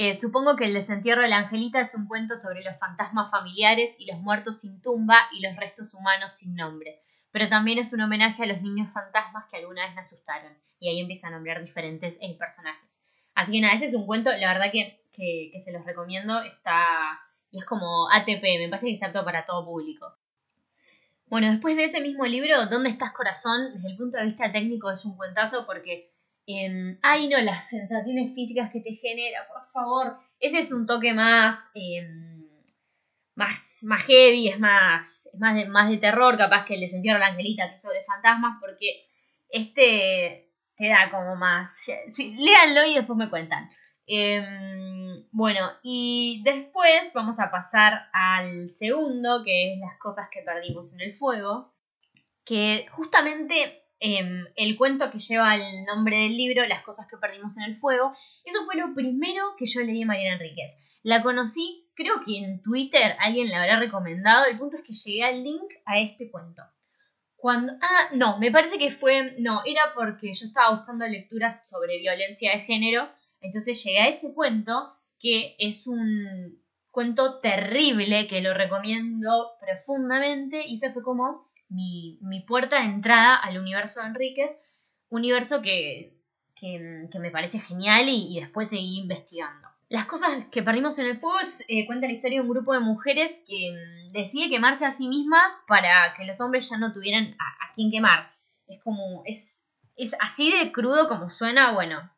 eh, 0.00 0.14
supongo 0.14 0.54
que 0.54 0.64
el 0.64 0.74
desentierro 0.74 1.22
de 1.22 1.28
la 1.28 1.38
Angelita 1.38 1.80
es 1.80 1.92
un 1.96 2.06
cuento 2.06 2.36
sobre 2.36 2.62
los 2.62 2.78
fantasmas 2.78 3.32
familiares 3.32 3.96
y 3.98 4.06
los 4.06 4.20
muertos 4.20 4.60
sin 4.60 4.80
tumba 4.80 5.28
y 5.32 5.40
los 5.40 5.56
restos 5.56 5.92
humanos 5.92 6.34
sin 6.34 6.54
nombre, 6.54 7.02
pero 7.32 7.48
también 7.48 7.78
es 7.78 7.92
un 7.92 8.02
homenaje 8.02 8.44
a 8.44 8.46
los 8.46 8.62
niños 8.62 8.92
fantasmas 8.92 9.46
que 9.50 9.56
alguna 9.56 9.84
vez 9.84 9.96
me 9.96 10.02
asustaron. 10.02 10.56
Y 10.78 10.88
ahí 10.88 11.00
empieza 11.00 11.26
a 11.26 11.30
nombrar 11.32 11.60
diferentes 11.60 12.16
eh, 12.20 12.36
personajes. 12.38 13.02
Así 13.34 13.50
que 13.50 13.60
nada, 13.60 13.74
ese 13.74 13.86
es 13.86 13.94
un 13.94 14.06
cuento, 14.06 14.30
la 14.30 14.52
verdad 14.52 14.70
que, 14.70 15.02
que, 15.12 15.58
se 15.58 15.72
los 15.72 15.84
recomiendo, 15.84 16.42
está... 16.42 17.20
Y 17.50 17.58
es 17.58 17.64
como 17.64 18.10
ATP, 18.10 18.42
me 18.58 18.68
parece 18.68 18.88
que 18.88 18.94
es 18.94 19.02
apto 19.02 19.24
para 19.24 19.46
todo 19.46 19.64
público. 19.64 20.14
Bueno, 21.26 21.50
después 21.50 21.76
de 21.76 21.84
ese 21.84 22.00
mismo 22.00 22.24
libro, 22.24 22.66
¿Dónde 22.66 22.90
estás 22.90 23.12
corazón? 23.12 23.74
Desde 23.74 23.90
el 23.90 23.96
punto 23.96 24.18
de 24.18 24.24
vista 24.24 24.50
técnico 24.50 24.90
es 24.90 25.04
un 25.04 25.16
cuentazo 25.16 25.66
porque 25.66 26.12
ay, 27.02 27.28
no, 27.28 27.40
las 27.40 27.68
sensaciones 27.68 28.34
físicas 28.34 28.70
que 28.70 28.80
te 28.80 28.94
genera, 28.94 29.46
por 29.48 29.70
favor. 29.72 30.18
Ese 30.40 30.60
es 30.60 30.72
un 30.72 30.86
toque 30.86 31.12
más, 31.12 31.70
em, 31.74 32.48
más, 33.34 33.80
más 33.84 34.02
heavy, 34.04 34.48
es 34.48 34.58
más, 34.58 35.28
más, 35.38 35.54
de, 35.54 35.66
más 35.68 35.90
de 35.90 35.98
terror, 35.98 36.36
capaz 36.38 36.64
que 36.64 36.74
el 36.74 36.80
desentierro 36.80 37.18
de 37.18 37.26
la 37.26 37.30
angelita, 37.32 37.68
que 37.68 37.74
es 37.74 37.82
sobre 37.82 38.04
fantasmas, 38.04 38.58
porque 38.60 39.04
este 39.50 40.50
te 40.76 40.88
da 40.88 41.10
como 41.10 41.36
más. 41.36 41.86
Sí, 42.08 42.34
léanlo 42.38 42.86
y 42.86 42.94
después 42.94 43.16
me 43.18 43.28
cuentan. 43.28 43.70
Em, 44.06 44.97
bueno, 45.32 45.70
y 45.82 46.42
después 46.44 47.12
vamos 47.14 47.38
a 47.40 47.50
pasar 47.50 48.08
al 48.12 48.68
segundo, 48.68 49.42
que 49.44 49.74
es 49.74 49.80
las 49.80 49.98
cosas 49.98 50.28
que 50.30 50.42
perdimos 50.42 50.92
en 50.92 51.00
el 51.00 51.12
fuego, 51.12 51.74
que 52.44 52.86
justamente 52.90 53.84
Em, 54.00 54.46
el 54.54 54.76
cuento 54.76 55.10
que 55.10 55.18
lleva 55.18 55.56
el 55.56 55.84
nombre 55.84 56.18
del 56.18 56.36
libro, 56.36 56.66
Las 56.66 56.82
cosas 56.82 57.06
que 57.08 57.16
perdimos 57.16 57.56
en 57.56 57.64
el 57.64 57.76
fuego. 57.76 58.12
Eso 58.44 58.64
fue 58.64 58.76
lo 58.76 58.94
primero 58.94 59.54
que 59.56 59.66
yo 59.66 59.80
leí 59.80 60.00
de 60.00 60.06
Mariana 60.06 60.36
Enríquez. 60.36 60.76
La 61.02 61.22
conocí, 61.22 61.90
creo 61.94 62.20
que 62.24 62.38
en 62.38 62.62
Twitter 62.62 63.16
alguien 63.18 63.50
la 63.50 63.62
habrá 63.62 63.78
recomendado. 63.78 64.46
El 64.46 64.58
punto 64.58 64.76
es 64.76 64.82
que 64.84 64.92
llegué 64.92 65.24
al 65.24 65.42
link 65.42 65.72
a 65.84 65.98
este 65.98 66.30
cuento. 66.30 66.62
Cuando, 67.36 67.72
ah, 67.80 68.08
no, 68.14 68.38
me 68.38 68.50
parece 68.50 68.78
que 68.78 68.90
fue, 68.90 69.36
no, 69.38 69.62
era 69.64 69.82
porque 69.94 70.32
yo 70.32 70.46
estaba 70.46 70.76
buscando 70.76 71.06
lecturas 71.06 71.68
sobre 71.68 71.98
violencia 71.98 72.52
de 72.52 72.60
género, 72.60 73.08
entonces 73.40 73.82
llegué 73.84 74.00
a 74.00 74.08
ese 74.08 74.34
cuento, 74.34 74.97
que 75.18 75.56
es 75.58 75.86
un 75.86 76.60
cuento 76.90 77.40
terrible, 77.40 78.26
que 78.26 78.40
lo 78.40 78.54
recomiendo 78.54 79.52
profundamente, 79.60 80.66
y 80.66 80.78
se 80.78 80.92
fue 80.92 81.02
como, 81.02 81.48
mi, 81.68 82.18
puerta 82.46 82.80
de 82.80 82.86
entrada 82.86 83.36
al 83.36 83.58
universo 83.58 84.00
de 84.00 84.08
Enríquez, 84.08 84.58
universo 85.08 85.62
que, 85.62 86.14
me 87.20 87.30
parece 87.30 87.60
genial 87.60 88.08
y, 88.08 88.40
después 88.40 88.68
seguí 88.68 88.98
investigando. 88.98 89.68
Las 89.88 90.06
cosas 90.06 90.44
que 90.50 90.62
perdimos 90.62 90.98
en 90.98 91.06
el 91.06 91.18
fuego 91.18 91.38
eh, 91.68 91.86
cuenta 91.86 92.06
la 92.06 92.12
historia 92.12 92.38
de 92.38 92.42
un 92.42 92.50
grupo 92.50 92.74
de 92.74 92.80
mujeres 92.80 93.42
que 93.46 93.70
mm, 93.72 94.12
decide 94.12 94.50
quemarse 94.50 94.84
a 94.84 94.90
sí 94.90 95.08
mismas 95.08 95.56
para 95.66 96.12
que 96.14 96.26
los 96.26 96.40
hombres 96.40 96.68
ya 96.68 96.76
no 96.76 96.92
tuvieran 96.92 97.36
a, 97.38 97.72
quien 97.72 97.90
quemar. 97.90 98.34
Es 98.66 98.82
como, 98.82 99.22
es, 99.24 99.62
es 99.96 100.14
así 100.20 100.52
de 100.52 100.72
crudo 100.72 101.08
como 101.08 101.30
suena, 101.30 101.72
bueno, 101.72 102.10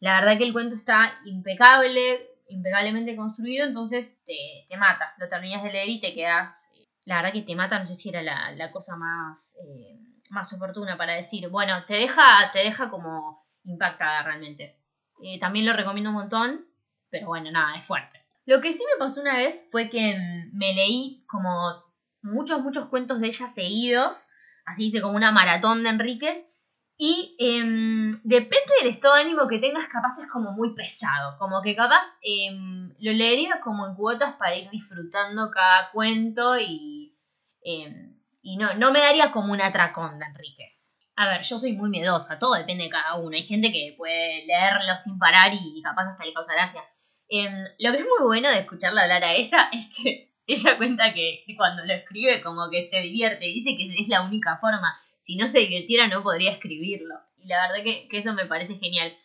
la 0.00 0.20
verdad 0.20 0.38
que 0.38 0.44
el 0.44 0.52
cuento 0.52 0.76
está 0.76 1.20
impecable, 1.24 2.30
impecablemente 2.48 3.16
construido, 3.16 3.66
entonces 3.66 4.18
te, 4.24 4.66
te 4.68 4.76
mata. 4.76 5.14
Lo 5.18 5.28
terminas 5.28 5.62
de 5.62 5.72
leer 5.72 5.88
y 5.88 6.00
te 6.00 6.14
quedas 6.14 6.70
la 7.08 7.16
verdad 7.16 7.32
que 7.32 7.40
te 7.40 7.56
mata, 7.56 7.78
no 7.78 7.86
sé 7.86 7.94
si 7.94 8.10
era 8.10 8.20
la, 8.20 8.70
cosa 8.70 8.94
más, 8.94 9.56
eh, 9.64 9.98
más 10.28 10.52
oportuna 10.52 10.98
para 10.98 11.14
decir. 11.14 11.48
Bueno, 11.48 11.86
te 11.86 11.94
deja, 11.94 12.50
te 12.52 12.58
deja 12.58 12.90
como 12.90 13.46
impactada 13.64 14.24
realmente. 14.24 14.76
Eh, 15.22 15.38
también 15.40 15.64
lo 15.64 15.72
recomiendo 15.72 16.10
un 16.10 16.16
montón, 16.16 16.66
pero 17.08 17.28
bueno, 17.28 17.50
nada, 17.50 17.78
es 17.78 17.86
fuerte. 17.86 18.18
Lo 18.44 18.60
que 18.60 18.74
sí 18.74 18.80
me 18.80 18.98
pasó 18.98 19.22
una 19.22 19.38
vez 19.38 19.66
fue 19.70 19.88
que 19.88 20.18
me 20.52 20.74
leí 20.74 21.24
como 21.26 21.82
muchos, 22.20 22.60
muchos 22.60 22.88
cuentos 22.88 23.20
de 23.20 23.28
ella 23.28 23.48
seguidos, 23.48 24.28
así 24.66 24.88
hice 24.88 25.00
como 25.00 25.16
una 25.16 25.32
maratón 25.32 25.84
de 25.84 25.88
Enríquez, 25.88 26.46
y 27.00 27.36
em, 27.38 28.10
depende 28.24 28.72
del 28.80 28.90
estado 28.90 29.14
de 29.14 29.20
ánimo 29.20 29.46
que 29.46 29.60
tengas, 29.60 29.86
capaz 29.86 30.18
es 30.18 30.26
como 30.26 30.50
muy 30.50 30.74
pesado. 30.74 31.38
Como 31.38 31.62
que 31.62 31.76
capaz 31.76 32.04
em, 32.22 32.92
lo 32.98 33.12
leería 33.12 33.60
como 33.60 33.86
en 33.86 33.94
cuotas 33.94 34.34
para 34.34 34.56
ir 34.56 34.68
disfrutando 34.70 35.48
cada 35.52 35.92
cuento 35.92 36.58
y, 36.58 37.16
em, 37.62 38.18
y 38.42 38.56
no, 38.56 38.74
no 38.74 38.90
me 38.90 38.98
daría 38.98 39.30
como 39.30 39.52
un 39.52 39.60
atracón 39.60 40.18
de 40.18 40.26
Enríquez. 40.26 40.96
A 41.14 41.28
ver, 41.28 41.42
yo 41.42 41.58
soy 41.58 41.72
muy 41.72 41.88
miedosa, 41.88 42.38
todo 42.40 42.54
depende 42.54 42.84
de 42.84 42.90
cada 42.90 43.14
uno. 43.14 43.36
Hay 43.36 43.44
gente 43.44 43.70
que 43.70 43.94
puede 43.96 44.44
leerlo 44.46 44.98
sin 44.98 45.18
parar 45.20 45.52
y, 45.54 45.80
capaz 45.82 46.10
hasta 46.10 46.24
le 46.24 46.34
causa 46.34 46.52
gracia. 46.52 46.82
lo 47.78 47.92
que 47.92 47.98
es 47.98 48.04
muy 48.04 48.26
bueno 48.26 48.48
de 48.48 48.58
escucharla 48.58 49.02
hablar 49.02 49.22
a 49.22 49.34
ella 49.34 49.70
es 49.72 49.88
que 49.96 50.34
ella 50.48 50.76
cuenta 50.76 51.14
que 51.14 51.44
cuando 51.56 51.84
lo 51.84 51.92
escribe 51.92 52.42
como 52.42 52.68
que 52.70 52.82
se 52.82 53.00
divierte, 53.02 53.44
dice 53.44 53.76
que 53.76 53.84
es 53.84 54.08
la 54.08 54.22
única 54.22 54.58
forma 54.58 54.98
si 55.18 55.36
no 55.36 55.46
se 55.46 55.60
divirtiera 55.60 56.08
no 56.08 56.22
podría 56.22 56.52
escribirlo. 56.52 57.14
Y 57.38 57.48
la 57.48 57.68
verdad 57.68 57.84
que, 57.84 58.08
eso 58.10 58.34
me 58.34 58.46
parece 58.46 58.78
genial. 58.78 59.16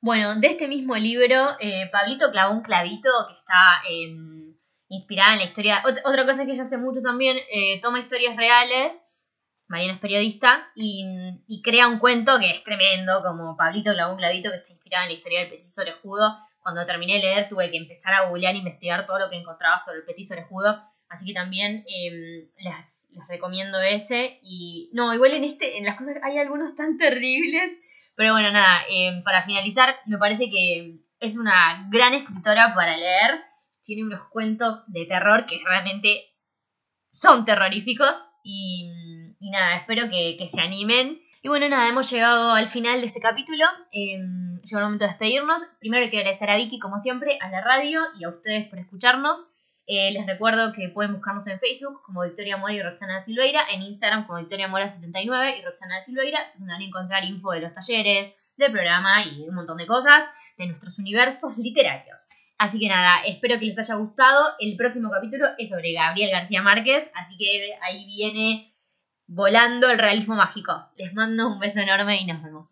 Bueno, 0.00 0.38
de 0.38 0.48
este 0.48 0.68
mismo 0.68 0.96
libro, 0.96 1.56
eh, 1.60 1.88
Pablito 1.90 2.30
clavó 2.30 2.54
un 2.54 2.62
clavito 2.62 3.08
que 3.28 3.34
está 3.34 3.82
em, 3.88 4.54
inspirada 4.88 5.32
en 5.32 5.38
la 5.38 5.44
historia. 5.44 5.82
otra 6.04 6.26
cosa 6.26 6.44
que 6.44 6.52
ella 6.52 6.62
hace 6.62 6.76
mucho 6.76 7.00
también, 7.02 7.38
eh, 7.50 7.80
toma 7.80 8.00
historias 8.00 8.36
reales, 8.36 9.00
Mariana 9.66 9.94
es 9.94 10.00
periodista, 10.00 10.70
y, 10.74 11.62
crea 11.62 11.88
un 11.88 11.98
cuento 11.98 12.38
que 12.38 12.50
es 12.50 12.62
tremendo, 12.64 13.22
como 13.22 13.56
Pablito 13.56 13.92
clavó 13.94 14.12
un 14.12 14.18
clavito 14.18 14.50
que 14.50 14.56
está 14.56 14.72
inspirada 14.72 15.04
en 15.04 15.10
la 15.10 15.16
historia 15.16 15.40
del 15.40 15.50
petiso 15.50 15.80
orejudo. 15.80 16.36
Cuando 16.60 16.84
terminé 16.84 17.14
de 17.14 17.20
leer 17.20 17.48
tuve 17.48 17.70
que 17.70 17.78
empezar 17.78 18.12
a 18.14 18.28
googlear 18.28 18.54
e 18.54 18.58
investigar 18.58 19.06
todo 19.06 19.18
lo 19.18 19.30
que 19.30 19.36
encontraba 19.36 19.78
sobre 19.78 19.98
el 19.98 20.04
petiso 20.04 20.34
orejudo 20.34 20.82
Así 21.14 21.26
que 21.26 21.32
también 21.32 21.84
em, 21.86 22.48
les, 22.58 23.08
recomiendo 23.28 23.80
ese. 23.80 24.40
Y 24.42 24.90
no, 24.92 25.14
igual 25.14 25.34
en 25.34 25.44
este, 25.44 25.78
en 25.78 25.84
las 25.84 25.96
cosas 25.96 26.16
hay 26.22 26.38
algunos 26.38 26.74
tan 26.74 26.98
terribles. 26.98 27.72
Pero 28.16 28.32
bueno, 28.32 28.50
nada, 28.50 28.82
em, 28.90 29.22
para 29.22 29.44
finalizar, 29.44 29.96
me 30.06 30.18
parece 30.18 30.50
que 30.50 30.98
es 31.20 31.36
una 31.36 31.86
gran 31.88 32.14
escritora 32.14 32.74
para 32.74 32.96
leer. 32.96 33.40
Tiene 33.84 34.04
unos 34.04 34.22
cuentos 34.28 34.82
de 34.88 35.06
terror 35.06 35.46
que 35.46 35.60
realmente 35.64 36.24
son 37.12 37.44
terroríficos. 37.44 38.16
Y, 38.42 38.90
nada, 39.40 39.76
espero 39.76 40.08
que, 40.08 40.36
se 40.48 40.60
animen. 40.60 41.22
Y 41.42 41.48
bueno, 41.48 41.68
nada, 41.68 41.88
hemos 41.88 42.10
llegado 42.10 42.52
al 42.52 42.68
final 42.68 43.00
de 43.00 43.06
este 43.06 43.20
capítulo. 43.20 43.66
Em, 43.92 44.60
llegó 44.62 44.78
el 44.78 44.84
momento 44.84 45.04
de 45.04 45.10
despedirnos. 45.10 45.64
Primero 45.78 46.10
quiero 46.10 46.22
agradecer 46.22 46.50
a 46.50 46.56
Vicky, 46.56 46.80
como 46.80 46.98
siempre, 46.98 47.38
a 47.40 47.50
la 47.50 47.60
radio 47.60 48.00
y 48.18 48.24
a 48.24 48.30
ustedes 48.30 48.66
por 48.68 48.80
escucharnos. 48.80 49.53
Eh, 49.86 50.12
les 50.12 50.26
recuerdo 50.26 50.72
que 50.72 50.88
pueden 50.88 51.12
buscarnos 51.12 51.46
en 51.46 51.60
Facebook 51.60 52.00
como 52.02 52.22
Victoria 52.22 52.56
Mora 52.56 52.72
y 52.72 52.82
Roxana 52.82 53.22
Silveira, 53.24 53.60
en 53.70 53.82
Instagram 53.82 54.26
como 54.26 54.38
Victoria 54.38 54.68
Mora79 54.68 55.58
y 55.58 55.64
Roxana 55.64 56.02
Silveira, 56.02 56.40
donde 56.56 56.72
van 56.72 56.80
a 56.80 56.84
encontrar 56.84 57.24
info 57.24 57.50
de 57.50 57.60
los 57.60 57.74
talleres, 57.74 58.34
del 58.56 58.72
programa 58.72 59.24
y 59.24 59.48
un 59.48 59.54
montón 59.54 59.76
de 59.76 59.86
cosas 59.86 60.24
de 60.56 60.68
nuestros 60.68 60.98
universos 60.98 61.58
literarios. 61.58 62.26
Así 62.56 62.78
que 62.78 62.88
nada, 62.88 63.24
espero 63.26 63.58
que 63.58 63.66
les 63.66 63.78
haya 63.78 63.96
gustado. 63.96 64.54
El 64.58 64.76
próximo 64.76 65.10
capítulo 65.10 65.48
es 65.58 65.68
sobre 65.68 65.92
Gabriel 65.92 66.30
García 66.30 66.62
Márquez, 66.62 67.10
así 67.14 67.36
que 67.36 67.74
ahí 67.82 68.06
viene 68.06 68.72
volando 69.26 69.90
el 69.90 69.98
realismo 69.98 70.34
mágico. 70.36 70.72
Les 70.96 71.12
mando 71.14 71.48
un 71.48 71.58
beso 71.58 71.80
enorme 71.80 72.20
y 72.20 72.26
nos 72.26 72.42
vemos. 72.42 72.70